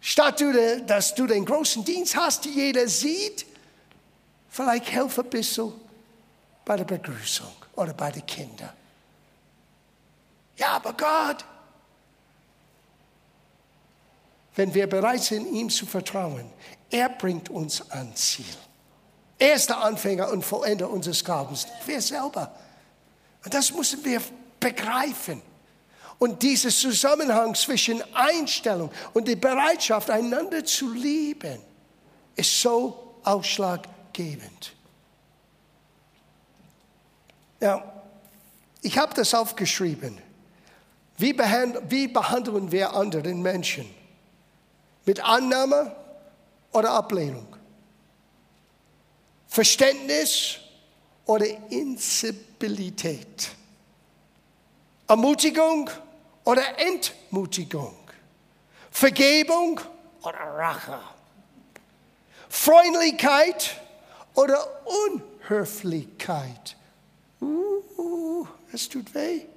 Statt 0.00 0.42
dass 0.88 1.14
du 1.14 1.28
den 1.28 1.44
großen 1.44 1.84
Dienst 1.84 2.16
hast, 2.16 2.46
die 2.46 2.50
jeder 2.50 2.88
sieht, 2.88 3.46
vielleicht 4.48 4.90
helfe 4.90 5.20
ein 5.20 5.30
bisschen 5.30 5.72
bei 6.64 6.76
der 6.76 6.84
Begrüßung 6.84 7.54
oder 7.76 7.94
bei 7.94 8.10
den 8.10 8.26
Kindern. 8.26 8.72
Ja, 10.56 10.68
aber 10.72 10.92
Gott, 10.92 11.44
wenn 14.56 14.72
wir 14.72 14.86
bereit 14.86 15.22
sind, 15.22 15.46
ihm 15.46 15.68
zu 15.68 15.84
vertrauen, 15.86 16.50
er 16.90 17.08
bringt 17.08 17.48
uns 17.48 17.90
ans 17.90 18.32
Ziel. 18.32 18.56
Er 19.38 19.54
ist 19.54 19.68
der 19.68 19.78
Anfänger 19.78 20.30
und 20.30 20.44
Vollender 20.44 20.88
unseres 20.88 21.24
Glaubens, 21.24 21.66
wir 21.86 22.00
selber. 22.00 22.54
Und 23.44 23.52
das 23.52 23.72
müssen 23.72 24.04
wir 24.04 24.22
begreifen. 24.60 25.42
Und 26.18 26.42
dieser 26.42 26.70
Zusammenhang 26.70 27.54
zwischen 27.56 28.02
Einstellung 28.14 28.90
und 29.12 29.26
der 29.26 29.36
Bereitschaft, 29.36 30.08
einander 30.08 30.64
zu 30.64 30.92
lieben, 30.92 31.58
ist 32.36 32.60
so 32.60 33.16
ausschlaggebend. 33.24 34.72
Ja, 37.60 37.82
ich 38.82 38.96
habe 38.96 39.14
das 39.14 39.34
aufgeschrieben. 39.34 40.23
Wie, 41.24 42.06
behandeln 42.06 42.70
wir 42.70 42.92
anderen 42.92 43.40
Menschen? 43.40 43.88
Mit 45.06 45.24
Annahme 45.24 45.96
oder 46.70 46.90
Ablehnung? 46.90 47.46
Verständnis 49.46 50.58
oder 51.24 51.46
Insibilität? 51.70 53.48
Ermutigung 55.08 55.88
oder 56.44 56.78
Entmutigung? 56.78 57.96
Vergebung 58.90 59.80
oder 60.20 60.38
Rache? 60.38 61.00
Freundlichkeit 62.50 63.80
oder 64.34 64.58
Unhöflichkeit? 65.10 66.76
Uh, 67.40 68.46
es 68.70 68.90
tut 68.90 69.14
weh. 69.14 69.53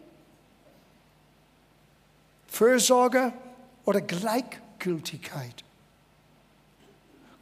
Fürsorge 2.57 3.33
oder 3.85 4.01
Gleichgültigkeit? 4.01 5.63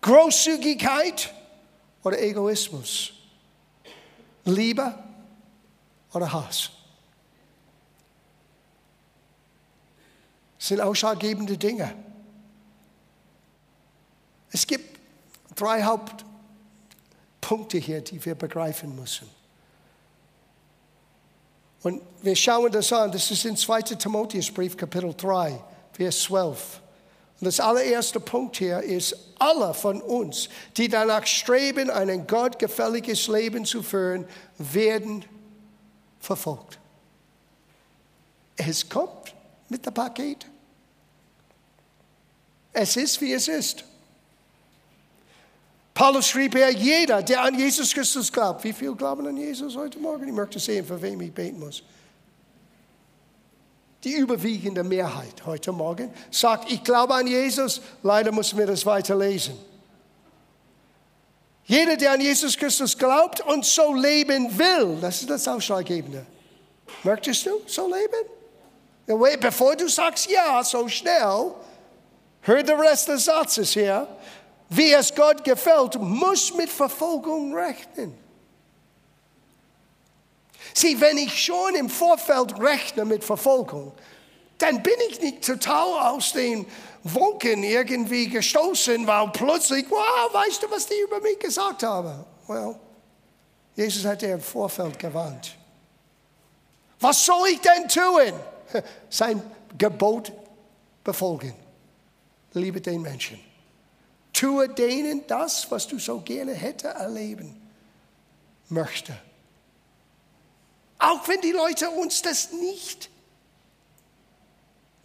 Großzügigkeit 0.02 1.34
oder 2.04 2.22
Egoismus? 2.22 3.14
Liebe 4.44 4.94
oder 6.12 6.34
Hass? 6.34 6.70
Sind 10.60 10.82
ausschlaggebende 10.82 11.58
Dinge. 11.58 11.96
Es 14.52 14.68
gibt 14.68 15.00
drei 15.56 15.82
Hauptpunkte 15.84 17.78
hier, 17.78 18.02
die 18.02 18.26
wir 18.26 18.36
begreifen 18.36 18.94
müssen. 18.98 19.30
Und 21.84 22.02
wir 22.22 22.36
schauen 22.36 22.72
das 22.72 22.92
an, 22.92 23.12
das 23.12 23.30
ist 23.30 23.46
in 23.46 23.56
2. 23.56 23.82
Timotheusbrief, 23.82 24.76
Kapitel 24.76 25.14
3, 25.14 25.62
Vers 25.94 26.22
12. 26.22 26.82
Und 27.40 27.46
das 27.46 27.60
allererste 27.60 28.20
Punkt 28.20 28.58
hier 28.58 28.82
ist, 28.82 29.16
alle 29.40 29.74
von 29.74 30.02
uns, 30.02 30.50
die 30.78 30.88
danach 30.88 31.26
streben, 31.26 31.90
ein 31.90 32.26
gottgefälliges 32.26 33.28
Leben 33.28 33.66
zu 33.66 33.84
führen, 33.84 34.26
werden 34.58 35.26
verfolgt. 36.20 36.80
Es 38.56 38.88
kommt 38.88 39.34
mit 39.70 39.86
dem 39.86 39.94
Paket. 39.94 40.46
Es 42.72 42.96
ist, 42.96 43.22
wie 43.22 43.34
es 43.34 43.48
ist. 43.48 43.84
Paulus 45.96 46.28
schrieb 46.28 46.56
er, 46.56 46.72
jeder, 46.72 47.24
der 47.24 47.42
an 47.42 47.58
Jesus 47.58 47.94
Christus 47.94 48.30
glaubt. 48.30 48.66
Wie 48.66 48.74
viel 48.74 48.94
glauben 48.94 49.26
an 49.26 49.38
Jesus 49.38 49.78
heute 49.78 49.98
Morgen? 49.98 50.28
Ich 50.28 50.34
möchte 50.34 50.60
sehen, 50.60 50.86
für 50.86 51.02
wen 51.02 51.22
ich 51.22 51.34
beten 51.34 51.58
muss. 51.58 51.84
Die 54.04 54.12
überwiegende 54.12 54.84
Mehrheit 54.84 55.46
heute 55.46 55.72
Morgen 55.72 56.14
sagt, 56.30 56.70
ich 56.70 56.84
glaube 56.84 57.16
an 57.16 57.26
Jesus. 57.26 57.80
Leider 58.04 58.34
müssen 58.34 58.60
wir 58.60 58.68
das 58.68 58.86
weiterlesen. 58.86 59.58
Jeder, 61.64 61.96
der 61.96 62.12
an 62.12 62.20
Jesus 62.20 62.58
Christus 62.58 62.98
glaubt 62.98 63.40
und 63.40 63.66
so 63.66 63.94
leben 63.94 64.56
will, 64.60 64.98
das 65.00 65.22
ist 65.22 65.30
das 65.30 65.48
Ausschlaggebende. 65.48 66.26
Möchtest 67.04 67.46
du 67.46 67.62
so 67.68 67.88
leben? 67.88 69.40
Bevor 69.40 69.78
du 69.78 69.88
sagst 69.88 70.30
ja, 70.30 70.62
so 70.62 70.90
schnell, 70.90 71.54
hör 72.42 72.64
den 72.64 72.80
Rest 72.82 73.08
des 73.08 73.24
Satzes 73.24 73.72
hier 73.72 74.06
wie 74.70 74.92
es 74.94 75.14
Gott 75.14 75.44
gefällt, 75.44 76.00
muss 76.00 76.54
mit 76.54 76.70
Verfolgung 76.70 77.54
rechnen. 77.54 78.18
Sieh, 80.74 81.00
wenn 81.00 81.18
ich 81.18 81.44
schon 81.44 81.76
im 81.76 81.90
Vorfeld 81.90 82.60
rechne 82.60 83.06
mit 83.06 83.24
Verfolgung, 83.24 83.94
dann 84.58 84.82
bin 84.82 84.96
ich 85.10 85.22
nicht 85.22 85.46
total 85.46 86.12
aus 86.14 86.34
den 86.34 86.66
Wolken 87.04 87.64
irgendwie 87.64 88.28
gestoßen, 88.28 89.06
weil 89.06 89.28
plötzlich, 89.30 89.86
wow, 89.90 90.34
weißt 90.34 90.64
du, 90.64 90.72
was 90.72 90.88
die 90.88 91.00
über 91.04 91.20
mich 91.22 91.38
gesagt 91.40 91.84
haben? 91.84 92.26
Well, 92.48 92.76
Jesus 93.76 94.06
hat 94.06 94.22
dir 94.22 94.34
im 94.34 94.42
Vorfeld 94.42 94.98
gewarnt. 94.98 95.56
Was 97.00 97.26
soll 97.26 97.50
ich 97.50 97.62
denn 97.62 97.88
tun? 97.88 98.34
Sein 99.10 99.42
Gebot 99.78 100.32
befolgen. 101.04 101.54
Liebe 102.54 102.82
den 102.82 103.02
Menschen. 103.02 103.40
Tue 104.36 104.68
denen 104.68 105.26
das, 105.28 105.72
was 105.72 105.88
du 105.88 105.98
so 105.98 106.20
gerne 106.20 106.54
hätte 106.54 106.90
erleben 106.90 107.56
möchte. 108.68 109.16
Auch 111.00 111.26
wenn 111.30 111.40
die 111.40 111.54
Leute 111.54 111.90
uns 111.90 112.22
das 112.22 112.52
nicht, 112.52 113.10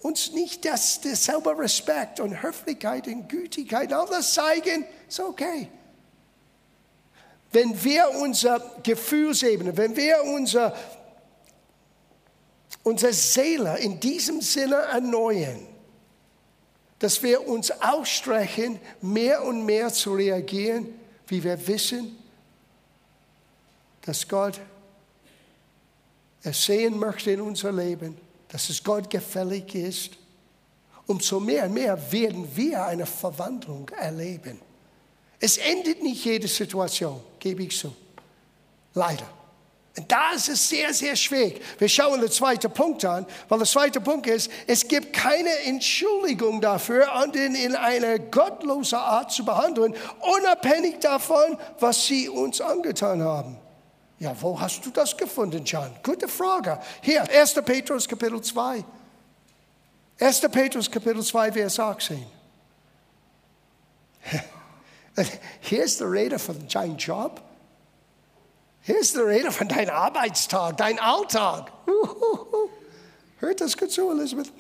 uns 0.01 0.33
nicht 0.33 0.65
das, 0.65 1.01
derselbe 1.01 1.57
Respekt 1.57 2.19
und 2.19 2.43
Höflichkeit 2.43 3.07
und 3.07 3.29
Gütigkeit, 3.29 3.93
all 3.93 4.09
das 4.09 4.35
zeigen, 4.35 4.85
ist 5.09 5.21
okay. 5.21 5.69
Wenn 7.53 7.85
wir 7.85 8.11
unser 8.11 8.59
Gefühlsebene, 8.83 9.77
wenn 9.77 9.95
wir 9.95 10.25
unser, 10.25 10.77
unsere 12.83 13.13
Seele 13.13 13.79
in 13.79 14.01
diesem 14.01 14.41
Sinne 14.41 14.75
erneuern, 14.75 15.70
dass 17.01 17.23
wir 17.23 17.49
uns 17.49 17.71
ausstrechen, 17.71 18.79
mehr 19.01 19.43
und 19.43 19.65
mehr 19.65 19.93
zu 19.93 20.15
reagieren, 20.15 20.87
wie 21.27 21.43
wir 21.43 21.67
wissen, 21.67 22.17
dass 24.03 24.29
Gott 24.29 24.61
es 26.43 26.65
sehen 26.65 26.99
möchte 26.99 27.33
in 27.33 27.41
unser 27.41 27.73
Leben, 27.73 28.17
dass 28.49 28.69
es 28.69 28.83
Gott 28.85 29.09
gefällig 29.11 29.75
ist, 29.75 30.13
umso 31.07 31.41
mehr 31.41 31.65
und 31.65 31.75
mehr 31.75 32.13
werden 32.13 32.47
wir 32.55 32.85
eine 32.85 33.07
Verwandlung 33.07 33.89
erleben. 33.91 34.61
Es 35.39 35.57
endet 35.57 36.03
nicht 36.03 36.25
jede 36.25 36.49
Situation, 36.49 37.21
gebe 37.39 37.63
ich 37.63 37.77
zu. 37.77 37.95
Leider. 38.95 39.40
Und 39.97 40.11
da 40.11 40.33
ist 40.33 40.49
es 40.49 40.69
sehr, 40.69 40.95
sehr 40.95 41.17
schwierig. 41.17 41.61
Wir 41.79 41.89
schauen 41.89 42.21
den 42.21 42.31
zweiten 42.31 42.73
Punkt 42.73 43.05
an, 43.05 43.27
weil 43.49 43.59
der 43.59 43.67
zweite 43.67 44.01
Punkt 44.01 44.27
ist, 44.29 44.51
es 44.67 44.87
gibt 44.87 45.13
keine 45.13 45.51
Entschuldigung 45.65 46.61
dafür, 46.61 47.13
anderen 47.13 47.57
in 47.57 47.75
einer 47.75 48.19
gottlosen 48.21 48.99
Art 48.99 49.33
zu 49.33 49.45
behandeln, 49.45 49.95
unabhängig 50.21 51.01
davon, 51.01 51.59
was 51.81 52.07
sie 52.07 52.29
uns 52.29 52.61
angetan 52.61 53.23
haben. 53.23 53.59
Ja, 54.21 54.35
wo 54.41 54.61
hast 54.61 54.85
du 54.87 54.91
das 54.91 55.17
gefunden, 55.17 55.65
John? 55.65 55.91
Gute 56.03 56.29
Frage. 56.29 56.79
Hier, 57.01 57.23
1. 57.23 57.55
Petrus 57.65 58.07
Kapitel 58.07 58.41
2. 58.41 58.85
1. 60.21 60.41
Petrus 60.53 60.91
Kapitel 60.91 61.25
2, 61.25 61.53
Vers 61.53 61.81
18. 61.81 62.27
Hier 65.61 65.83
ist 65.83 65.99
die 65.99 66.05
Rede 66.05 66.39
von 66.39 66.69
deinem 66.69 66.97
Job. 66.97 67.41
Hier 68.83 68.99
ist 68.99 69.15
die 69.15 69.21
Rede 69.21 69.53
von 69.53 69.69
deinem 69.69 69.91
Arbeitstag, 69.91 70.79
dein 70.79 70.99
Alltag. 70.99 71.71
Hört 73.39 73.61
das 73.61 73.77
gut 73.77 73.93
zu, 73.93 74.11
Elizabeth? 74.11 74.51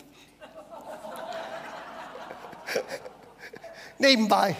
Nebenbei. 3.98 4.56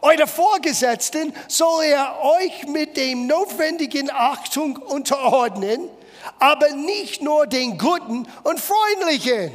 Eure 0.00 0.28
Vorgesetzten 0.28 1.34
soll 1.48 1.84
er 1.84 2.22
euch 2.22 2.66
mit 2.68 2.96
dem 2.96 3.26
notwendigen 3.26 4.10
Achtung 4.12 4.76
unterordnen, 4.76 5.88
aber 6.38 6.70
nicht 6.70 7.22
nur 7.22 7.48
den 7.48 7.78
Guten 7.78 8.28
und 8.44 8.60
Freundlichen. 8.60 9.50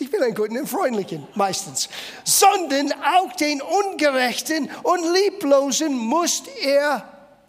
Ich 0.00 0.10
bin 0.10 0.22
ein 0.22 0.34
Guten 0.34 0.56
und 0.56 0.68
Freundlichen, 0.68 1.26
meistens. 1.34 1.88
Sondern 2.24 2.92
auch 2.92 3.32
den 3.32 3.60
Ungerechten 3.60 4.70
und 4.82 5.12
Lieblosen 5.12 5.96
muss 5.96 6.44
er 6.62 7.02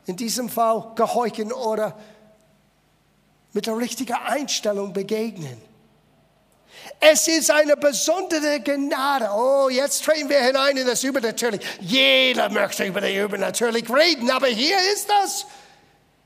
in 0.08 0.16
diesem 0.16 0.50
Fall 0.50 0.94
gehorchen 0.96 1.54
oder 1.54 1.96
mit 3.54 3.68
der 3.68 3.78
richtigen 3.78 4.14
Einstellung 4.14 4.94
begegnen. 4.94 5.62
Es 7.00 7.28
ist 7.28 7.52
eine 7.52 7.78
besondere 7.78 8.60
Gnade. 8.62 9.30
Oh, 9.32 9.70
jetzt 9.70 10.04
treten 10.04 10.30
wir 10.30 10.42
hinein 10.42 10.76
in 10.78 10.88
das 10.88 11.04
Übernatürliche. 11.04 11.64
Jeder 11.80 12.50
möchte 12.50 12.86
über 12.86 13.02
das 13.02 13.12
Übernatürliche 13.12 13.94
reden, 13.96 14.32
aber 14.32 14.48
hier 14.48 14.78
ist 14.94 15.08
das. 15.08 15.46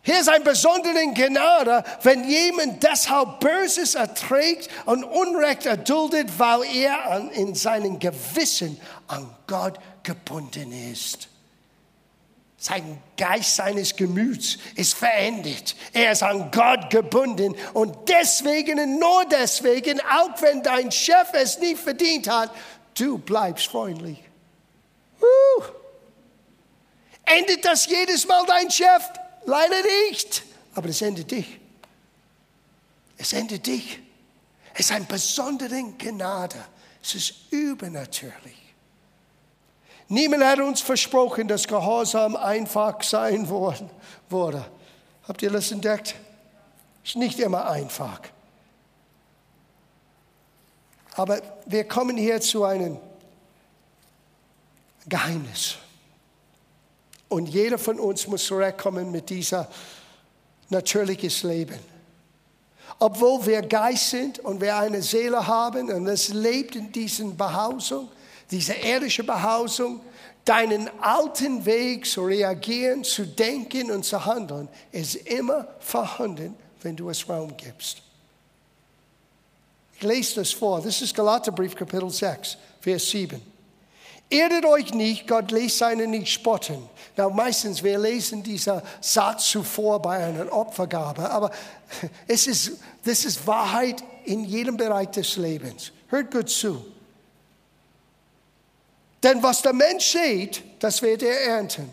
Hier 0.05 0.19
ist 0.19 0.27
eine 0.27 0.43
besondere 0.43 0.99
Gnade, 1.13 1.81
wenn 2.01 2.29
jemand 2.29 2.83
deshalb 2.83 3.39
Böses 3.39 3.95
erträgt 3.95 4.69
und 4.85 5.05
Unrecht 5.05 5.65
erduldet, 5.65 6.27
weil 6.37 6.63
er 6.75 7.31
in 7.31 7.55
seinem 7.55 7.99
Gewissen 7.99 8.77
an 9.07 9.33
Gott 9.47 9.79
gebunden 10.03 10.91
ist. 10.91 11.29
Sein 12.57 13.01
Geist 13.15 13.55
seines 13.55 13.95
Gemüts 13.95 14.57
ist 14.75 14.93
verändert. 14.93 15.73
Er 15.93 16.11
ist 16.11 16.23
an 16.23 16.51
Gott 16.51 16.89
gebunden. 16.89 17.55
Und 17.73 18.09
deswegen 18.09 18.79
und 18.79 18.99
nur 18.99 19.25
deswegen, 19.25 20.01
auch 20.01 20.41
wenn 20.41 20.63
dein 20.63 20.91
Chef 20.91 21.29
es 21.31 21.59
nicht 21.59 21.79
verdient 21.79 22.29
hat, 22.29 22.51
du 22.97 23.17
bleibst 23.19 23.67
freundlich. 23.67 24.17
Uh. 25.21 25.63
Endet 27.25 27.63
das 27.63 27.85
jedes 27.85 28.27
Mal 28.27 28.45
dein 28.45 28.69
Chef? 28.69 29.03
Leider 29.45 29.81
nicht. 30.09 30.43
Aber 30.75 30.89
es 30.89 31.01
endet 31.01 31.31
dich. 31.31 31.59
Es 33.17 33.33
endet 33.33 33.67
dich. 33.67 33.99
Es 34.73 34.81
ist 34.81 34.91
eine 34.91 35.05
besondere 35.05 35.81
Gnade. 35.97 36.63
Es 37.01 37.15
ist 37.15 37.51
übernatürlich. 37.51 38.63
Niemand 40.07 40.43
hat 40.43 40.59
uns 40.59 40.81
versprochen, 40.81 41.47
dass 41.47 41.67
Gehorsam 41.67 42.35
einfach 42.35 43.01
sein 43.03 43.47
würde. 43.49 44.65
Habt 45.27 45.41
ihr 45.41 45.51
das 45.51 45.71
entdeckt? 45.71 46.15
Ist 47.03 47.15
nicht 47.15 47.39
immer 47.39 47.69
einfach. 47.69 48.21
Aber 51.15 51.41
wir 51.65 51.87
kommen 51.87 52.17
hier 52.17 52.41
zu 52.41 52.63
einem 52.63 52.97
Geheimnis. 55.05 55.77
Und 57.33 57.47
jeder 57.47 57.79
von 57.79 57.99
uns 57.99 58.27
muss 58.27 58.45
zurückkommen 58.45 59.11
mit 59.11 59.31
dieser 59.31 59.67
natürliches 60.69 61.41
Leben. 61.41 61.79
Obwohl 62.99 63.43
wir 63.47 63.63
Geist 63.63 64.11
sind 64.11 64.37
und 64.37 64.61
wir 64.61 64.77
eine 64.77 65.01
Seele 65.01 65.47
haben 65.47 65.91
und 65.91 66.05
es 66.05 66.29
lebt 66.29 66.75
in 66.75 66.91
diesen 66.91 67.35
Behausung, 67.35 68.07
diese 68.51 68.73
irdische 68.73 69.23
Behausung, 69.23 70.01
deinen 70.45 70.87
alten 70.99 71.65
Weg 71.65 72.05
zu 72.05 72.23
reagieren, 72.23 73.03
zu 73.03 73.25
denken 73.25 73.89
und 73.89 74.05
zu 74.05 74.23
handeln, 74.23 74.69
ist 74.91 75.15
immer 75.15 75.67
vorhanden, 75.79 76.53
wenn 76.83 76.95
du 76.95 77.09
es 77.09 77.27
Raum 77.27 77.57
gibst. 77.57 78.03
Ich 79.95 80.03
lese 80.03 80.35
das 80.35 80.51
vor. 80.51 80.81
Das 80.81 81.01
ist 81.01 81.15
Galaterbrief, 81.15 81.75
Kapitel 81.75 82.11
6, 82.11 82.57
Vers 82.79 83.09
7. 83.09 83.52
Irret 84.29 84.65
euch 84.65 84.93
nicht, 84.93 85.27
Gott 85.27 85.51
lässt 85.51 85.77
seine 85.77 86.07
nicht 86.07 86.31
spotten. 86.31 86.89
Na, 87.15 87.29
meistens, 87.29 87.83
wir 87.83 87.99
lesen 87.99 88.41
diesen 88.41 88.81
Satz 88.99 89.49
zuvor 89.49 90.01
bei 90.01 90.25
einer 90.25 90.51
Opfergabe, 90.51 91.29
aber 91.29 91.51
es 92.27 92.47
ist, 92.47 92.71
das 93.03 93.25
ist 93.25 93.45
Wahrheit 93.45 94.03
in 94.25 94.43
jedem 94.43 94.77
Bereich 94.77 95.09
des 95.09 95.37
Lebens. 95.37 95.91
Hört 96.07 96.31
gut 96.31 96.49
zu. 96.49 96.83
Denn 99.21 99.41
was 99.41 99.61
der 99.61 99.73
Mensch 99.73 100.05
sieht, 100.11 100.63
das 100.79 101.01
wird 101.01 101.23
er 101.23 101.39
ernten. 101.41 101.89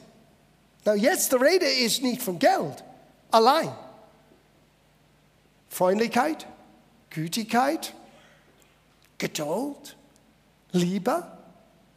Na, 0.85 0.95
jetzt 0.95 1.33
die 1.33 1.37
Rede 1.37 1.67
ist 1.67 2.03
nicht 2.03 2.23
von 2.23 2.39
Geld 2.39 2.83
allein. 3.31 3.71
Freundlichkeit, 5.69 6.47
Gütigkeit, 7.11 7.95
Geduld, 9.19 9.97
Liebe, 10.73 11.25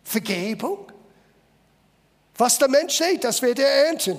Vergebung. 0.04 0.92
Was 2.38 2.58
der 2.58 2.68
Mensch 2.68 2.98
sieht, 2.98 3.24
das 3.24 3.42
wird 3.42 3.60
er 3.60 3.88
ernten. 3.88 4.18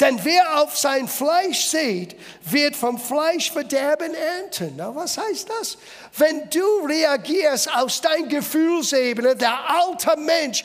Denn 0.00 0.22
wer 0.24 0.62
auf 0.62 0.76
sein 0.76 1.06
Fleisch 1.06 1.66
sieht, 1.66 2.16
wird 2.42 2.74
vom 2.74 2.98
Fleisch 2.98 3.52
Verderben 3.52 4.14
ernten. 4.14 4.74
Na, 4.76 4.94
was 4.94 5.16
heißt 5.18 5.48
das? 5.48 5.78
Wenn 6.16 6.48
du 6.50 6.64
reagierst 6.86 7.72
aus 7.74 8.00
deiner 8.00 8.26
Gefühlsebene, 8.26 9.36
der 9.36 9.58
alte 9.70 10.16
Mensch 10.18 10.64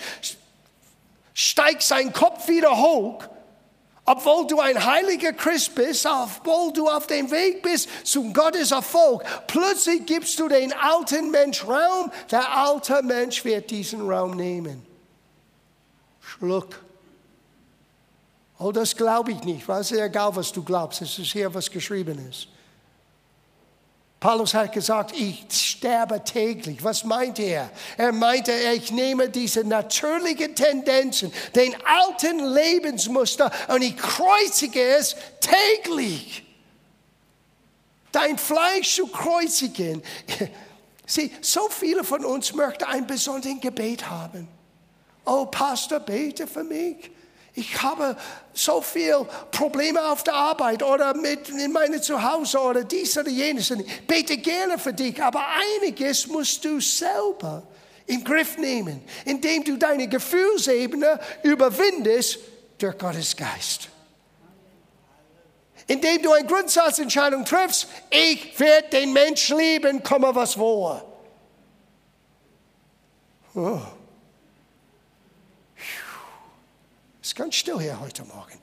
steigt 1.33 1.83
seinen 1.83 2.11
Kopf 2.11 2.47
wieder 2.47 2.75
hoch, 2.77 3.23
obwohl 4.05 4.47
du 4.47 4.59
ein 4.59 4.83
heiliger 4.83 5.33
Christ 5.33 5.75
bist, 5.75 6.05
obwohl 6.05 6.73
du 6.73 6.89
auf 6.89 7.07
dem 7.07 7.29
Weg 7.31 7.61
bist 7.61 7.87
zum 8.03 8.33
Gottes 8.33 8.71
Erfolg, 8.71 9.23
plötzlich 9.47 10.05
gibst 10.05 10.39
du 10.39 10.47
den 10.47 10.73
alten 10.73 11.31
Mensch 11.31 11.65
Raum, 11.65 12.11
der 12.29 12.55
alte 12.55 13.01
Mensch 13.03 13.45
wird 13.45 13.69
diesen 13.69 14.09
Raum 14.09 14.35
nehmen. 14.35 14.85
Schluck 16.19 16.79
Oh, 18.63 18.71
das 18.71 18.95
glaube 18.95 19.31
ich 19.31 19.41
nicht. 19.43 19.67
Es 19.67 19.91
ist 19.91 19.99
egal, 19.99 20.35
was 20.35 20.51
du 20.51 20.63
glaubst. 20.63 21.01
Es 21.01 21.17
ist 21.17 21.31
hier, 21.31 21.51
was 21.51 21.71
geschrieben 21.71 22.29
ist. 22.29 22.47
Paulus 24.21 24.53
hat 24.53 24.71
gesagt, 24.71 25.19
ich 25.19 25.47
sterbe 25.49 26.23
täglich. 26.23 26.83
Was 26.83 27.03
meint 27.03 27.39
er? 27.39 27.71
Er 27.97 28.11
meinte, 28.11 28.51
ich 28.75 28.91
nehme 28.91 29.29
diese 29.29 29.63
natürlichen 29.63 30.53
Tendenzen, 30.53 31.33
den 31.55 31.75
alten 31.83 32.39
Lebensmuster 32.39 33.51
und 33.69 33.81
ich 33.81 33.97
kreuzige 33.97 34.79
es 34.79 35.15
täglich. 35.39 36.45
Dein 38.11 38.37
Fleisch 38.37 38.95
zu 38.95 39.07
kreuzigen. 39.07 40.03
Sieh, 41.07 41.31
so 41.41 41.67
viele 41.69 42.03
von 42.03 42.23
uns 42.23 42.53
möchten 42.53 42.83
ein 42.83 43.07
besonderes 43.07 43.59
Gebet 43.59 44.07
haben. 44.07 44.47
Oh, 45.25 45.47
Pastor, 45.47 45.99
bete 45.99 46.45
für 46.45 46.63
mich. 46.63 47.09
Ich 47.53 47.81
habe 47.81 48.15
so 48.53 48.81
viele 48.81 49.27
Probleme 49.51 50.01
auf 50.09 50.23
der 50.23 50.33
Arbeit 50.33 50.83
oder 50.83 51.13
mit 51.13 51.49
in 51.49 51.71
meinem 51.71 52.01
Zuhause 52.01 52.59
oder 52.59 52.83
dies 52.83 53.17
oder 53.17 53.29
jenes. 53.29 53.71
Ich 53.71 54.07
bete 54.07 54.37
gerne 54.37 54.79
für 54.79 54.93
dich, 54.93 55.21
aber 55.21 55.45
einiges 55.81 56.27
musst 56.27 56.63
du 56.63 56.79
selber 56.79 57.63
im 58.07 58.23
Griff 58.23 58.57
nehmen, 58.57 59.03
indem 59.25 59.63
du 59.63 59.77
deine 59.77 60.07
Gefühlsebene 60.07 61.19
überwindest 61.43 62.39
durch 62.77 62.97
Gottes 62.97 63.35
Geist. 63.35 63.89
Indem 65.87 66.21
du 66.21 66.31
eine 66.31 66.47
Grundsatzentscheidung 66.47 67.43
triffst, 67.43 67.87
ich 68.09 68.57
werde 68.59 68.89
den 68.89 69.11
Mensch 69.11 69.49
lieben, 69.49 70.01
komme 70.01 70.33
was 70.33 70.53
vor. 70.53 71.03
Oh. 73.53 73.81
Ist 77.31 77.37
ganz 77.37 77.55
still 77.55 77.79
hier 77.79 77.97
heute 77.97 78.25
Morgen. 78.25 78.59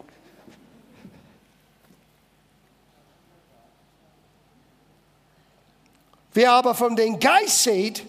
Wer 6.34 6.52
aber 6.52 6.74
von 6.74 6.94
den 6.94 7.18
Geist 7.18 7.62
sieht, 7.62 8.04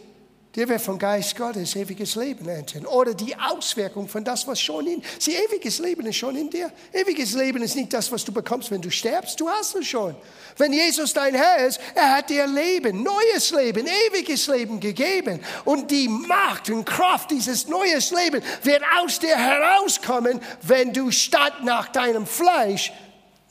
der 0.56 0.68
wird 0.68 0.82
vom 0.82 0.98
Geist 0.98 1.36
Gottes 1.36 1.76
ewiges 1.76 2.16
Leben 2.16 2.50
ernten. 2.50 2.86
Oder 2.88 3.14
die 3.14 3.36
Auswirkung 3.36 4.08
von 4.08 4.24
das, 4.24 4.48
was 4.48 4.60
schon 4.60 4.88
in, 4.88 5.04
sie 5.20 5.36
ewiges 5.36 5.78
Leben 5.78 6.08
ist 6.08 6.16
schon 6.16 6.36
in 6.36 6.50
dir. 6.50 6.72
Ewiges 6.92 7.34
Leben 7.34 7.62
ist 7.62 7.76
nicht 7.76 7.94
das, 7.94 8.12
was 8.12 8.26
du 8.26 8.32
bekommst, 8.32 8.72
wenn 8.72 8.82
du 8.82 8.90
stirbst. 8.90 9.40
Du 9.40 9.48
hast 9.48 9.76
es 9.76 9.88
schon. 9.88 10.16
Wenn 10.58 10.74
Jesus 10.74 11.14
dein 11.14 11.36
Herr 11.36 11.68
ist, 11.68 11.80
er 11.94 12.16
hat 12.16 12.32
dir 12.32 12.48
Leben, 12.48 13.04
neues 13.04 13.52
Leben, 13.52 13.88
ewiges 14.08 14.48
Leben 14.48 14.80
gegeben. 14.80 15.40
Und 15.66 15.92
die 15.92 16.08
Macht 16.08 16.72
und 16.72 16.84
Kraft 16.84 17.30
dieses 17.30 17.68
neues 17.68 18.10
Leben 18.10 18.42
wird 18.64 18.82
aus 19.00 19.20
dir 19.20 19.38
herauskommen, 19.38 20.42
wenn 20.64 20.92
du 20.94 21.12
statt 21.12 21.64
nach 21.64 21.90
deinem 21.90 22.26
Fleisch 22.26 22.92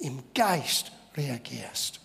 im 0.00 0.20
Geist 0.34 0.90
reagierst. 1.16 2.00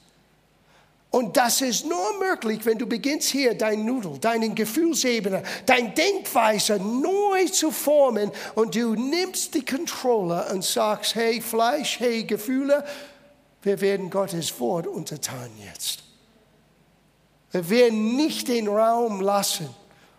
Und 1.13 1.37
das 1.37 1.61
ist 1.61 1.85
nur 1.85 2.17
möglich, 2.17 2.65
wenn 2.65 2.79
du 2.79 2.87
beginnst 2.87 3.29
hier 3.29 3.53
dein 3.53 3.85
Nudel, 3.85 4.17
deine 4.17 4.49
Gefühlsebene, 4.49 5.43
dein 5.63 5.93
Denkweise 5.93 6.79
neu 6.79 7.45
zu 7.49 7.69
formen 7.69 8.31
und 8.55 8.73
du 8.73 8.95
nimmst 8.95 9.53
die 9.53 9.63
Kontrolle 9.63 10.47
und 10.51 10.63
sagst, 10.63 11.13
hey 11.13 11.39
Fleisch, 11.39 11.99
hey 11.99 12.23
Gefühle, 12.23 12.83
wir 13.61 13.79
werden 13.79 14.09
Gottes 14.09 14.59
Wort 14.59 14.87
untertan 14.87 15.51
jetzt. 15.63 16.01
Wir 17.51 17.69
werden 17.69 18.15
nicht 18.15 18.47
den 18.47 18.67
Raum 18.67 19.21
lassen, 19.21 19.69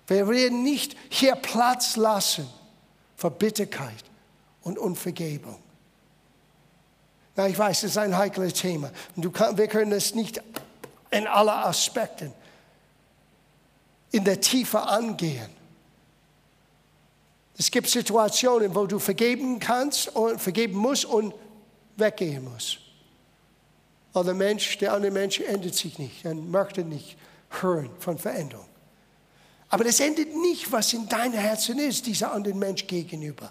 wir 0.06 0.28
werden 0.28 0.62
nicht 0.62 0.94
hier 1.08 1.34
Platz 1.34 1.96
lassen 1.96 2.48
für 3.16 3.32
Bitterkeit 3.32 4.04
und 4.62 4.78
Unvergebung. 4.78 5.58
Na, 7.34 7.48
ich 7.48 7.58
weiß, 7.58 7.78
es 7.78 7.90
ist 7.90 7.98
ein 7.98 8.16
heikles 8.16 8.52
Thema. 8.52 8.92
Und 9.16 9.24
du 9.24 9.32
kann, 9.32 9.58
wir 9.58 9.66
können 9.66 9.90
es 9.90 10.14
nicht 10.14 10.40
in 11.14 11.26
aller 11.26 11.66
Aspekten 11.66 12.32
in 14.10 14.24
der 14.24 14.40
Tiefe 14.40 14.80
angehen. 14.80 15.50
Es 17.56 17.70
gibt 17.70 17.88
Situationen, 17.88 18.74
wo 18.74 18.86
du 18.86 18.98
vergeben 18.98 19.58
kannst 19.58 20.08
und 20.14 20.40
vergeben 20.40 20.76
musst 20.76 21.04
und 21.04 21.34
weggehen 21.96 22.44
musst. 22.44 22.78
Weil 24.12 24.24
der 24.24 24.34
Mensch, 24.34 24.78
der 24.78 24.92
andere 24.92 25.10
Mensch 25.10 25.40
ändert 25.40 25.74
sich 25.74 25.98
nicht, 25.98 26.24
er 26.24 26.34
möchte 26.34 26.84
nicht 26.84 27.16
hören 27.60 27.90
von 27.98 28.18
Veränderung. 28.18 28.66
Aber 29.68 29.82
das 29.82 29.98
endet 29.98 30.36
nicht, 30.36 30.70
was 30.70 30.92
in 30.92 31.08
deinem 31.08 31.34
Herzen 31.34 31.80
ist, 31.80 32.06
dieser 32.06 32.32
anderen 32.32 32.60
Mensch 32.60 32.86
gegenüber. 32.86 33.50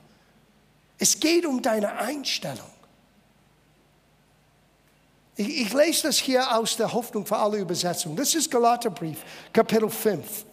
Es 0.97 1.19
geht 1.19 1.45
um 1.45 1.61
deine 1.61 1.97
Einstellung. 1.97 2.72
Ich, 5.35 5.61
ich, 5.61 5.73
lese 5.73 6.03
das 6.03 6.17
hier 6.17 6.55
aus 6.55 6.77
der 6.77 6.93
Hoffnung 6.93 7.25
für 7.25 7.37
alle 7.37 7.57
Übersetzungen. 7.57 8.15
Das 8.15 8.35
ist 8.35 8.51
Galaterbrief, 8.51 9.17
Kapitel 9.51 9.89
5. 9.89 10.45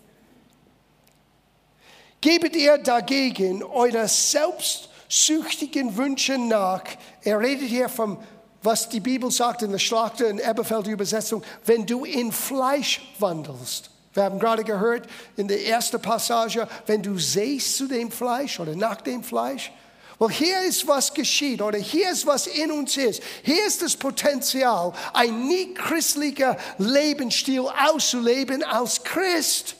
Gebet 2.20 2.56
ihr 2.56 2.78
dagegen 2.78 3.62
eure 3.62 4.08
selbstsüchtigen 4.08 5.96
Wünsche 5.96 6.38
nach. 6.38 6.84
Er 7.22 7.40
redet 7.40 7.68
hier 7.68 7.88
vom, 7.88 8.18
was 8.62 8.88
die 8.88 9.00
Bibel 9.00 9.30
sagt 9.30 9.62
in 9.62 9.72
der 9.72 9.78
Schlachter 9.78 10.28
und 10.28 10.38
Eberfeld 10.38 10.86
Übersetzung, 10.86 11.42
wenn 11.64 11.84
du 11.86 12.04
in 12.04 12.32
Fleisch 12.32 13.00
wandelst. 13.18 13.90
Wir 14.12 14.24
haben 14.24 14.38
gerade 14.38 14.64
gehört 14.64 15.06
in 15.36 15.46
der 15.46 15.66
ersten 15.66 16.00
Passage, 16.00 16.66
wenn 16.86 17.02
du 17.02 17.18
sehst 17.18 17.76
zu 17.76 17.86
dem 17.86 18.10
Fleisch 18.10 18.58
oder 18.58 18.74
nach 18.74 19.00
dem 19.02 19.22
Fleisch, 19.22 19.70
weil 20.20 20.28
hier 20.28 20.60
ist, 20.64 20.86
was 20.86 21.14
geschieht 21.14 21.62
oder 21.62 21.78
hier 21.78 22.10
ist, 22.10 22.26
was 22.26 22.46
in 22.46 22.70
uns 22.70 22.98
ist. 22.98 23.22
Hier 23.42 23.66
ist 23.66 23.80
das 23.80 23.96
Potenzial, 23.96 24.92
ein 25.14 25.48
nicht 25.48 25.76
christlicher 25.76 26.58
Lebensstil 26.76 27.62
auszuleben 27.62 28.62
als 28.62 29.02
Christ. 29.02 29.76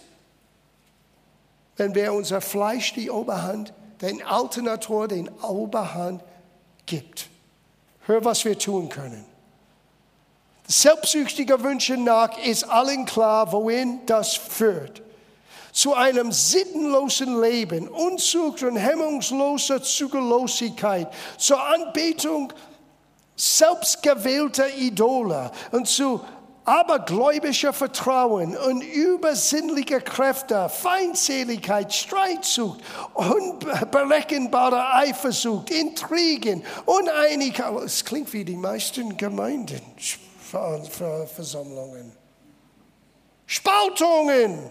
Wenn 1.77 1.95
wir 1.95 2.15
unser 2.15 2.41
Fleisch 2.41 2.95
die 2.95 3.11
Oberhand, 3.11 3.75
den 4.01 4.23
alten 4.23 4.65
Natur 4.65 5.09
den 5.09 5.29
Oberhand 5.29 6.23
gibt. 6.87 7.29
Hör, 8.07 8.25
was 8.25 8.47
wir 8.47 8.59
tun 8.59 8.89
können. 8.89 9.27
Selbstsüchtiger 10.67 11.63
Wünsche 11.63 11.99
nach 11.99 12.39
ist 12.39 12.65
allen 12.65 13.05
klar, 13.05 13.53
wohin 13.53 14.01
das 14.07 14.37
führt 14.37 15.03
zu 15.73 15.95
einem 15.95 16.33
sittenlosen 16.33 17.41
Leben, 17.41 17.89
Unzucht 17.89 18.63
und 18.63 18.77
hemmungsloser 18.77 19.83
Zügellosigkeit, 19.83 21.09
zur 21.39 21.63
Anbetung 21.63 22.53
selbstgewählter 23.37 24.69
Idole 24.77 25.51
und 25.73 25.89
zu 25.89 26.21
abergläubischer 26.65 27.73
Vertrauen 27.73 28.57
und 28.57 28.83
übersinnlicher 28.83 30.01
Kräfte, 30.01 30.69
Feindseligkeit, 30.69 31.93
Streitsucht, 31.93 32.81
unberechenbare 33.15 34.95
Eifersucht, 34.95 35.71
Intrigen, 35.71 36.63
Uneinigkeit. 36.85 37.75
Es 37.85 38.05
klingt 38.05 38.33
wie 38.33 38.45
die 38.45 38.57
meisten 38.57 39.17
Gemeinden, 39.17 39.81
Versammlungen. 41.27 42.13
Spaltungen 43.47 44.71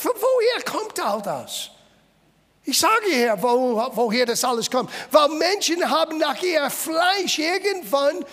von 0.00 0.12
woher 0.14 0.62
kommt 0.64 0.98
all 0.98 1.20
das? 1.20 1.70
Ich 2.64 2.78
sage 2.78 3.04
hier, 3.12 3.36
wo, 3.42 3.76
woher 3.92 4.24
das 4.24 4.42
alles 4.44 4.70
kommt. 4.70 4.90
Weil 5.10 5.28
Menschen 5.30 5.88
haben 5.90 6.16
nach 6.16 6.42
ihrem 6.42 6.70
Fleisch 6.70 7.38
irgendwann 7.38 8.24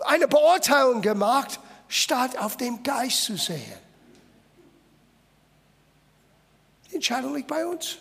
eine 0.00 0.28
Beurteilung 0.28 1.00
gemacht, 1.00 1.58
statt 1.88 2.38
auf 2.38 2.56
den 2.56 2.82
Geist 2.84 3.24
zu 3.24 3.36
sehen. 3.36 3.78
Die 6.88 6.94
Entscheidung 6.94 7.34
liegt 7.34 7.48
bei 7.48 7.66
uns. 7.66 7.98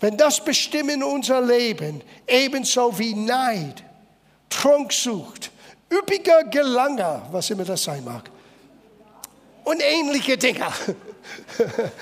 Wenn 0.00 0.16
das 0.16 0.42
bestimmen 0.42 1.02
unser 1.02 1.42
Leben, 1.42 2.02
ebenso 2.26 2.98
wie 2.98 3.14
Neid, 3.14 3.82
Trunksucht, 4.48 5.50
üppiger 5.90 6.44
Gelanger, 6.44 7.26
was 7.30 7.50
immer 7.50 7.64
das 7.64 7.82
sein 7.82 8.04
mag. 8.04 8.30
Und 9.64 9.82
ähnliche 9.82 10.36
Dinge. 10.36 10.66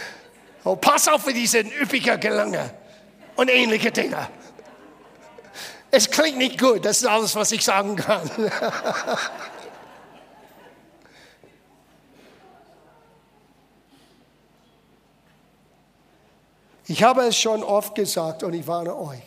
Oh, 0.65 0.75
pass 0.75 1.07
auf 1.07 1.23
für 1.23 1.33
diesen 1.33 1.71
üppiger 1.71 2.19
Gelanger 2.19 2.71
und 3.37 3.49
ähnliche 3.49 3.93
Dinge. 3.93 4.29
Es 5.93 6.11
klingt 6.11 6.39
nicht 6.39 6.59
gut, 6.59 6.85
das 6.85 7.03
ist 7.03 7.07
alles, 7.07 7.37
was 7.37 7.53
ich 7.53 7.65
sagen 7.65 7.95
kann. 7.95 8.29
Ich 16.89 17.03
habe 17.03 17.23
es 17.23 17.37
schon 17.37 17.65
oft 17.65 17.97
gesagt 17.97 18.45
und 18.45 18.53
ich 18.55 18.67
warne 18.67 18.95
euch. 18.95 19.23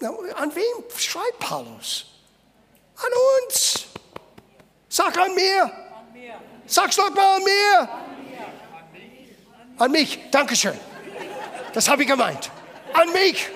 An 0.00 0.52
wen 0.54 0.84
schreibt 0.96 1.38
Paulus? 1.38 2.15
Sag 5.06 5.18
an 5.18 5.34
mir. 5.34 5.72
Sag's 6.66 6.96
doch 6.96 7.10
mal 7.10 7.36
an 7.36 7.44
mir. 7.44 7.88
An 9.78 9.92
mich. 9.92 10.18
Dankeschön. 10.30 10.78
Das 11.72 11.88
habe 11.88 12.02
ich 12.02 12.08
gemeint. 12.08 12.50
an 12.92 13.12
mich. 13.12 13.48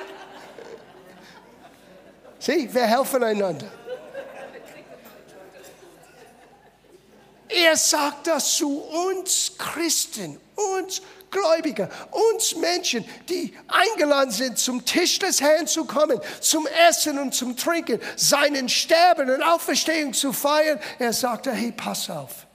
Sieh, 2.39 2.73
wir 2.73 2.87
helfen 2.87 3.23
einander. 3.25 3.67
Er 7.49 7.77
sagt 7.77 8.29
das 8.29 8.57
zu 8.57 8.79
uns 8.79 9.53
Christen, 9.59 10.41
uns 10.55 11.03
Gläubige, 11.31 11.89
uns 12.11 12.57
Menschen, 12.57 13.05
die 13.29 13.55
eingeladen 13.69 14.31
sind, 14.31 14.59
zum 14.59 14.85
Tisch 14.85 15.19
des 15.19 15.41
Herrn 15.41 15.67
zu 15.67 15.85
kommen, 15.85 16.21
zum 16.41 16.67
Essen 16.89 17.19
und 17.19 17.35
zum 17.35 17.57
Trinken, 17.57 18.01
seinen 18.17 18.69
Sterben 18.69 19.31
und 19.31 19.43
Auferstehung 19.43 20.13
zu 20.13 20.33
feiern. 20.33 20.79
Er 20.99 21.13
sagte, 21.13 21.53
hey, 21.53 21.73
pass 21.73 22.11
auf, 22.11 22.47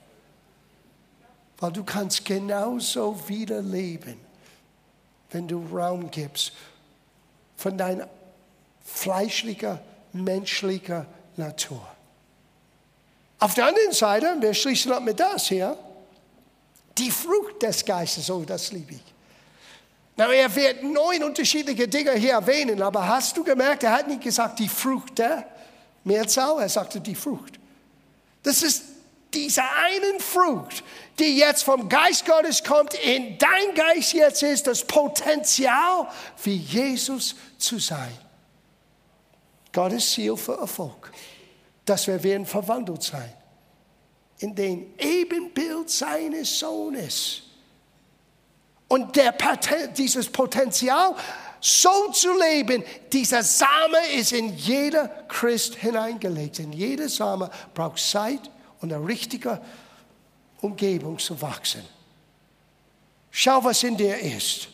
weil 1.58 1.72
du 1.72 1.84
kannst 1.84 2.24
genauso 2.24 3.28
wieder 3.28 3.62
leben, 3.62 4.20
wenn 5.30 5.48
du 5.48 5.66
Raum 5.72 6.10
gibst 6.10 6.52
von 7.56 7.76
deiner 7.76 8.08
fleischlicher, 8.84 9.80
menschlicher 10.12 11.06
Natur. 11.36 11.86
Auf 13.38 13.54
der 13.54 13.66
anderen 13.66 13.92
Seite, 13.92 14.36
wir 14.40 14.54
schließen 14.54 14.92
ab 14.92 15.02
mit 15.02 15.20
das 15.20 15.48
hier, 15.48 15.76
die 16.98 17.10
Frucht 17.10 17.62
des 17.62 17.84
Geistes, 17.84 18.30
oh, 18.30 18.44
das 18.44 18.72
liebe 18.72 18.94
ich. 18.94 19.14
Na, 20.16 20.32
er 20.32 20.54
wird 20.54 20.82
neun 20.82 21.24
unterschiedliche 21.24 21.86
Dinge 21.86 22.12
hier 22.12 22.32
erwähnen, 22.32 22.80
aber 22.80 23.06
hast 23.06 23.36
du 23.36 23.44
gemerkt, 23.44 23.82
er 23.82 23.92
hat 23.92 24.08
nicht 24.08 24.22
gesagt 24.22 24.58
die 24.58 24.68
Frucht 24.68 25.18
der 25.18 25.46
Mehrzahl, 26.04 26.60
er 26.60 26.68
sagte 26.68 27.00
die 27.00 27.14
Frucht. 27.14 27.58
Das 28.42 28.62
ist 28.62 28.84
diese 29.34 29.62
einen 29.62 30.18
Frucht, 30.20 30.82
die 31.18 31.36
jetzt 31.36 31.64
vom 31.64 31.88
Geist 31.88 32.24
Gottes 32.24 32.64
kommt, 32.64 32.94
in 32.94 33.36
dein 33.36 33.74
Geist 33.74 34.14
jetzt 34.14 34.42
ist, 34.42 34.66
das 34.66 34.84
Potenzial, 34.84 36.08
wie 36.42 36.56
Jesus 36.56 37.34
zu 37.58 37.78
sein. 37.78 38.16
Gottes 39.72 40.12
Ziel 40.12 40.36
für 40.36 40.54
Erfolg 40.54 41.12
dass 41.86 42.06
wir 42.08 42.22
werden 42.22 42.44
verwandelt 42.44 43.02
sein 43.02 43.32
in 44.38 44.54
den 44.54 44.94
Ebenbild 44.98 45.90
seines 45.90 46.58
Sohnes. 46.58 47.42
Und 48.88 49.16
der, 49.16 49.34
dieses 49.96 50.28
Potenzial, 50.28 51.14
so 51.60 52.10
zu 52.12 52.38
leben, 52.38 52.84
dieser 53.12 53.42
Same 53.42 53.98
ist 54.14 54.32
in 54.32 54.56
jeder 54.56 55.08
Christ 55.28 55.74
hineingelegt. 55.74 56.60
In 56.60 56.72
jeder 56.72 57.08
Same 57.08 57.50
braucht 57.74 57.98
Zeit 57.98 58.50
und 58.80 58.92
eine 58.92 59.04
richtige 59.04 59.60
Umgebung 60.60 61.18
zu 61.18 61.40
wachsen. 61.40 61.82
Schau, 63.30 63.64
was 63.64 63.82
in 63.82 63.96
dir 63.96 64.16
ist. 64.18 64.68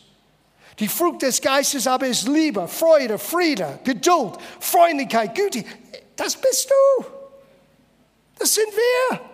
Die 0.79 0.89
Frucht 0.89 1.23
des 1.23 1.41
Geistes 1.41 1.87
aber 1.87 2.07
ist 2.07 2.29
Liebe, 2.29 2.67
Freude, 2.69 3.19
Friede, 3.19 3.79
Geduld, 3.85 4.39
Freundlichkeit, 4.61 5.35
Güte. 5.35 5.65
Das 6.17 6.37
bist 6.37 6.71
du. 6.71 7.05
Das 8.39 8.55
sind 8.55 8.69
wir. 8.69 9.32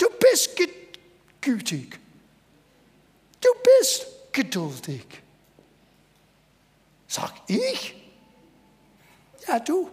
Du 0.00 0.08
bist 0.18 0.56
gütig. 1.42 2.00
Du 3.38 3.48
bist 3.62 4.06
geduldig. 4.32 5.04
Sag 7.06 7.34
ich? 7.48 7.94
Ja, 9.46 9.58
du. 9.58 9.90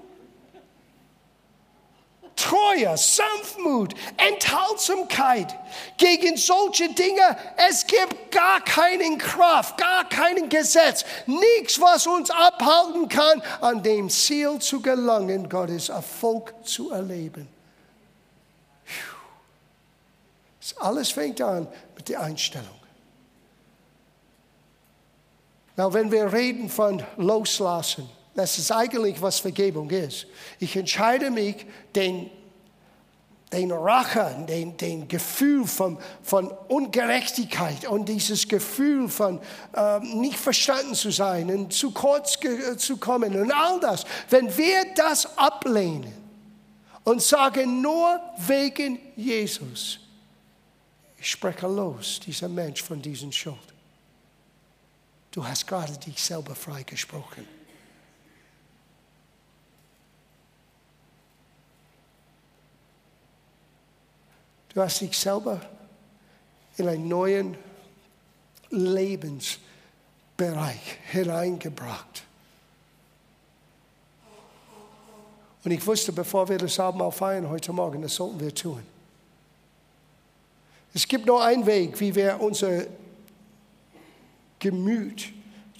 Treue, 2.37 2.95
Sanftmut, 2.95 3.95
Enthaltsamkeit. 4.15 5.53
Gegen 5.97 6.37
solche 6.37 6.87
Dinge, 6.93 7.37
es 7.69 7.85
gibt 7.85 8.31
gar 8.31 8.61
keinen 8.61 9.17
Kraft, 9.17 9.77
gar 9.77 10.07
kein 10.07 10.47
Gesetz, 10.47 11.03
nichts, 11.25 11.81
was 11.81 12.07
uns 12.07 12.29
abhalten 12.29 13.09
kann, 13.09 13.43
an 13.59 13.83
dem 13.83 14.09
Ziel 14.09 14.59
zu 14.59 14.81
gelangen, 14.81 15.49
Gottes 15.49 15.89
Erfolg 15.89 16.53
zu 16.63 16.91
erleben. 16.91 17.56
Alles 20.77 21.09
fängt 21.09 21.41
an 21.41 21.67
mit 21.95 22.09
der 22.09 22.21
Einstellung. 22.21 22.67
Na, 25.75 25.93
wenn 25.93 26.11
wir 26.11 26.33
reden 26.33 26.69
von 26.69 27.03
Loslassen, 27.17 28.09
das 28.33 28.57
ist 28.57 28.71
eigentlich, 28.71 29.21
was 29.21 29.39
Vergebung 29.39 29.89
ist. 29.89 30.27
Ich 30.59 30.75
entscheide 30.75 31.31
mich, 31.31 31.65
den, 31.95 32.29
den 33.53 33.71
Rache, 33.71 34.45
den, 34.47 34.75
den 34.77 35.07
Gefühl 35.07 35.65
von, 35.65 35.97
von 36.21 36.51
Ungerechtigkeit 36.67 37.87
und 37.87 38.09
dieses 38.09 38.47
Gefühl 38.47 39.07
von 39.07 39.39
äh, 39.73 39.99
nicht 39.99 40.37
verstanden 40.37 40.95
zu 40.95 41.11
sein 41.11 41.49
und 41.49 41.73
zu 41.73 41.91
kurz 41.91 42.37
zu 42.77 42.97
kommen 42.97 43.39
und 43.39 43.51
all 43.51 43.79
das, 43.79 44.03
wenn 44.29 44.55
wir 44.57 44.93
das 44.95 45.37
ablehnen 45.37 46.13
und 47.03 47.21
sagen 47.21 47.81
nur 47.81 48.19
wegen 48.37 48.99
Jesus, 49.15 49.99
spreche 51.29 51.67
los, 51.67 52.19
dieser 52.19 52.47
Mensch 52.47 52.81
von 52.81 53.01
diesem 53.01 53.31
Schuld. 53.31 53.57
Du 55.31 55.45
hast 55.45 55.67
gerade 55.67 55.97
dich 55.97 56.23
selber 56.23 56.55
freigesprochen. 56.55 57.45
Du 64.69 64.81
hast 64.81 65.01
dich 65.01 65.17
selber 65.17 65.59
in 66.77 66.87
einen 66.87 67.07
neuen 67.07 67.57
Lebensbereich 68.69 69.59
hineingebracht. 71.11 72.23
Und 75.63 75.71
ich 75.71 75.85
wusste, 75.85 76.13
bevor 76.13 76.47
wir 76.47 76.57
das 76.57 76.79
Abendmahl 76.79 77.11
feiern 77.11 77.49
heute 77.49 77.73
Morgen, 77.73 78.01
das 78.01 78.15
sollten 78.15 78.39
wir 78.39 78.55
tun. 78.55 78.96
Es 80.97 81.07
gibt 81.07 81.27
nur 81.27 81.43
einen 81.43 81.63
Weg, 81.67 81.99
wie 81.99 82.15
wir 82.15 82.41
unser 82.41 82.87
Gemüt, 84.57 85.31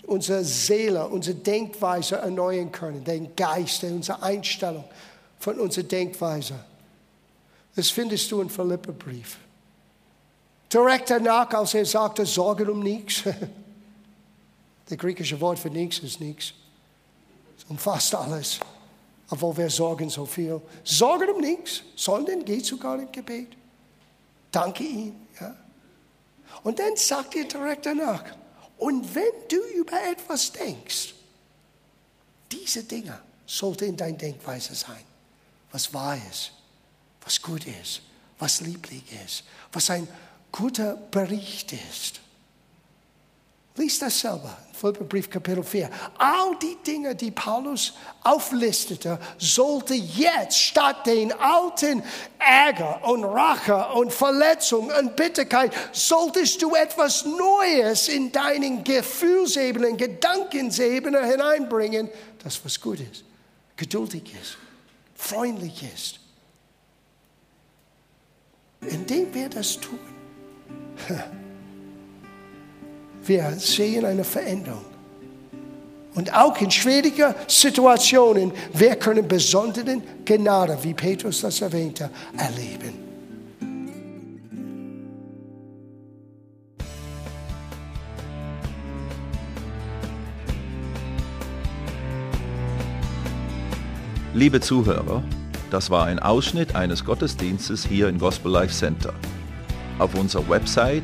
unsere 0.06 0.44
Seele, 0.44 1.08
unsere 1.08 1.36
Denkweise 1.36 2.18
erneuern 2.18 2.72
können, 2.72 3.04
den 3.04 3.36
Geist, 3.36 3.84
unsere 3.84 4.22
Einstellung 4.22 4.84
von 5.40 5.60
unserer 5.60 5.86
Denkweise. 5.86 6.54
Das 7.76 7.90
findest 7.90 8.32
du 8.32 8.42
im 8.42 8.50
Philipperbrief. 8.52 9.40
Direkt 10.72 11.10
danach, 11.10 11.50
als 11.50 11.74
er 11.74 11.88
sagte, 11.88 12.24
Sorgen 12.24 12.70
um 12.70 12.84
nichts. 12.84 13.24
Das 14.86 15.00
griechische 15.00 15.42
Wort 15.42 15.58
für 15.58 15.72
nichts 15.72 15.98
ist 15.98 16.22
nichts. 16.22 16.54
Es 17.58 17.64
umfasst 17.64 18.14
alles. 18.14 18.60
Obwohl 19.32 19.58
wir 19.58 19.70
sorgen 19.72 20.12
so 20.12 20.28
viel. 20.28 20.62
Sorgen 20.84 21.32
um 21.32 21.42
nichts, 21.42 21.82
sondern 21.96 22.46
geht 22.46 22.68
sogar 22.68 23.00
im 23.00 23.12
Gebet. 23.12 23.58
Danke 24.58 24.84
ihm. 24.84 25.16
Ja. 25.40 25.56
Und 26.64 26.80
dann 26.80 26.96
sagt 26.96 27.36
er 27.36 27.44
direkt 27.44 27.86
danach, 27.86 28.24
und 28.80 29.14
wenn 29.14 29.32
du 29.50 29.58
über 29.78 30.02
etwas 30.04 30.52
denkst, 30.52 31.14
diese 32.52 32.84
Dinge 32.84 33.20
sollten 33.46 33.86
in 33.86 33.98
deiner 33.98 34.18
Denkweise 34.18 34.74
sein, 34.74 35.04
was 35.72 35.94
wahr 35.94 36.18
ist, 36.32 36.54
was 37.24 37.40
gut 37.40 37.68
ist, 37.68 38.02
was 38.40 38.62
lieblich 38.62 39.04
ist, 39.24 39.44
was 39.72 39.92
ein 39.92 40.08
guter 40.52 40.96
Bericht 40.96 41.74
ist. 41.74 42.20
Lies 43.78 44.00
das 44.00 44.20
selber, 44.20 44.58
Philipperbrief 44.74 45.30
Kapitel 45.30 45.64
4. 45.64 45.90
All 46.18 46.56
die 46.62 46.76
Dinge, 46.86 47.16
die 47.16 47.32
Paulus 47.32 47.94
auflistete, 48.24 49.20
sollte 49.38 49.94
jetzt 49.94 50.58
statt 50.60 51.06
den 51.06 51.32
alten 51.32 52.04
Ärger 52.40 53.08
und 53.08 53.24
Rache 53.24 53.88
und 53.94 54.12
Verletzung 54.12 54.92
und 55.00 55.16
Bitterkeit, 55.16 55.72
solltest 55.92 56.62
du 56.62 56.76
etwas 56.76 57.26
Neues 57.26 58.08
in 58.08 58.32
deinen 58.32 58.84
Gefühlsebenen, 58.84 59.96
Gedankensebene 59.96 61.24
hineinbringen, 61.26 62.10
das 62.44 62.60
was 62.66 62.82
gut 62.82 63.00
ist, 63.00 63.24
geduldig 63.76 64.34
ist, 64.42 64.58
freundlich 65.16 65.84
ist 65.94 66.20
indem 68.82 69.34
wir 69.34 69.50
das 69.50 69.80
tun, 69.80 70.00
wir 73.28 73.54
sehen 73.58 74.06
eine 74.06 74.24
Veränderung. 74.24 74.86
Und 76.16 76.34
auch 76.34 76.60
in 76.60 76.72
schwierigen 76.72 77.36
Situationen, 77.48 78.52
wir 78.74 78.96
können 78.96 79.28
besonderen 79.28 80.02
Gnade, 80.26 80.78
wie 80.82 80.94
Petrus 80.94 81.42
das 81.42 81.62
erwähnte, 81.62 82.10
erleben. 82.38 83.06
Liebe 94.34 94.60
Zuhörer, 94.62 95.24
das 95.72 95.90
war 95.90 96.06
ein 96.06 96.20
Ausschnitt 96.20 96.76
eines 96.76 97.04
Gottesdienstes 97.04 97.86
hier 97.86 98.08
im 98.08 98.20
Gospel 98.20 98.52
Life 98.52 98.74
Center. 98.74 99.14
Auf 100.00 100.14
unserer 100.16 100.48
Website 100.48 101.04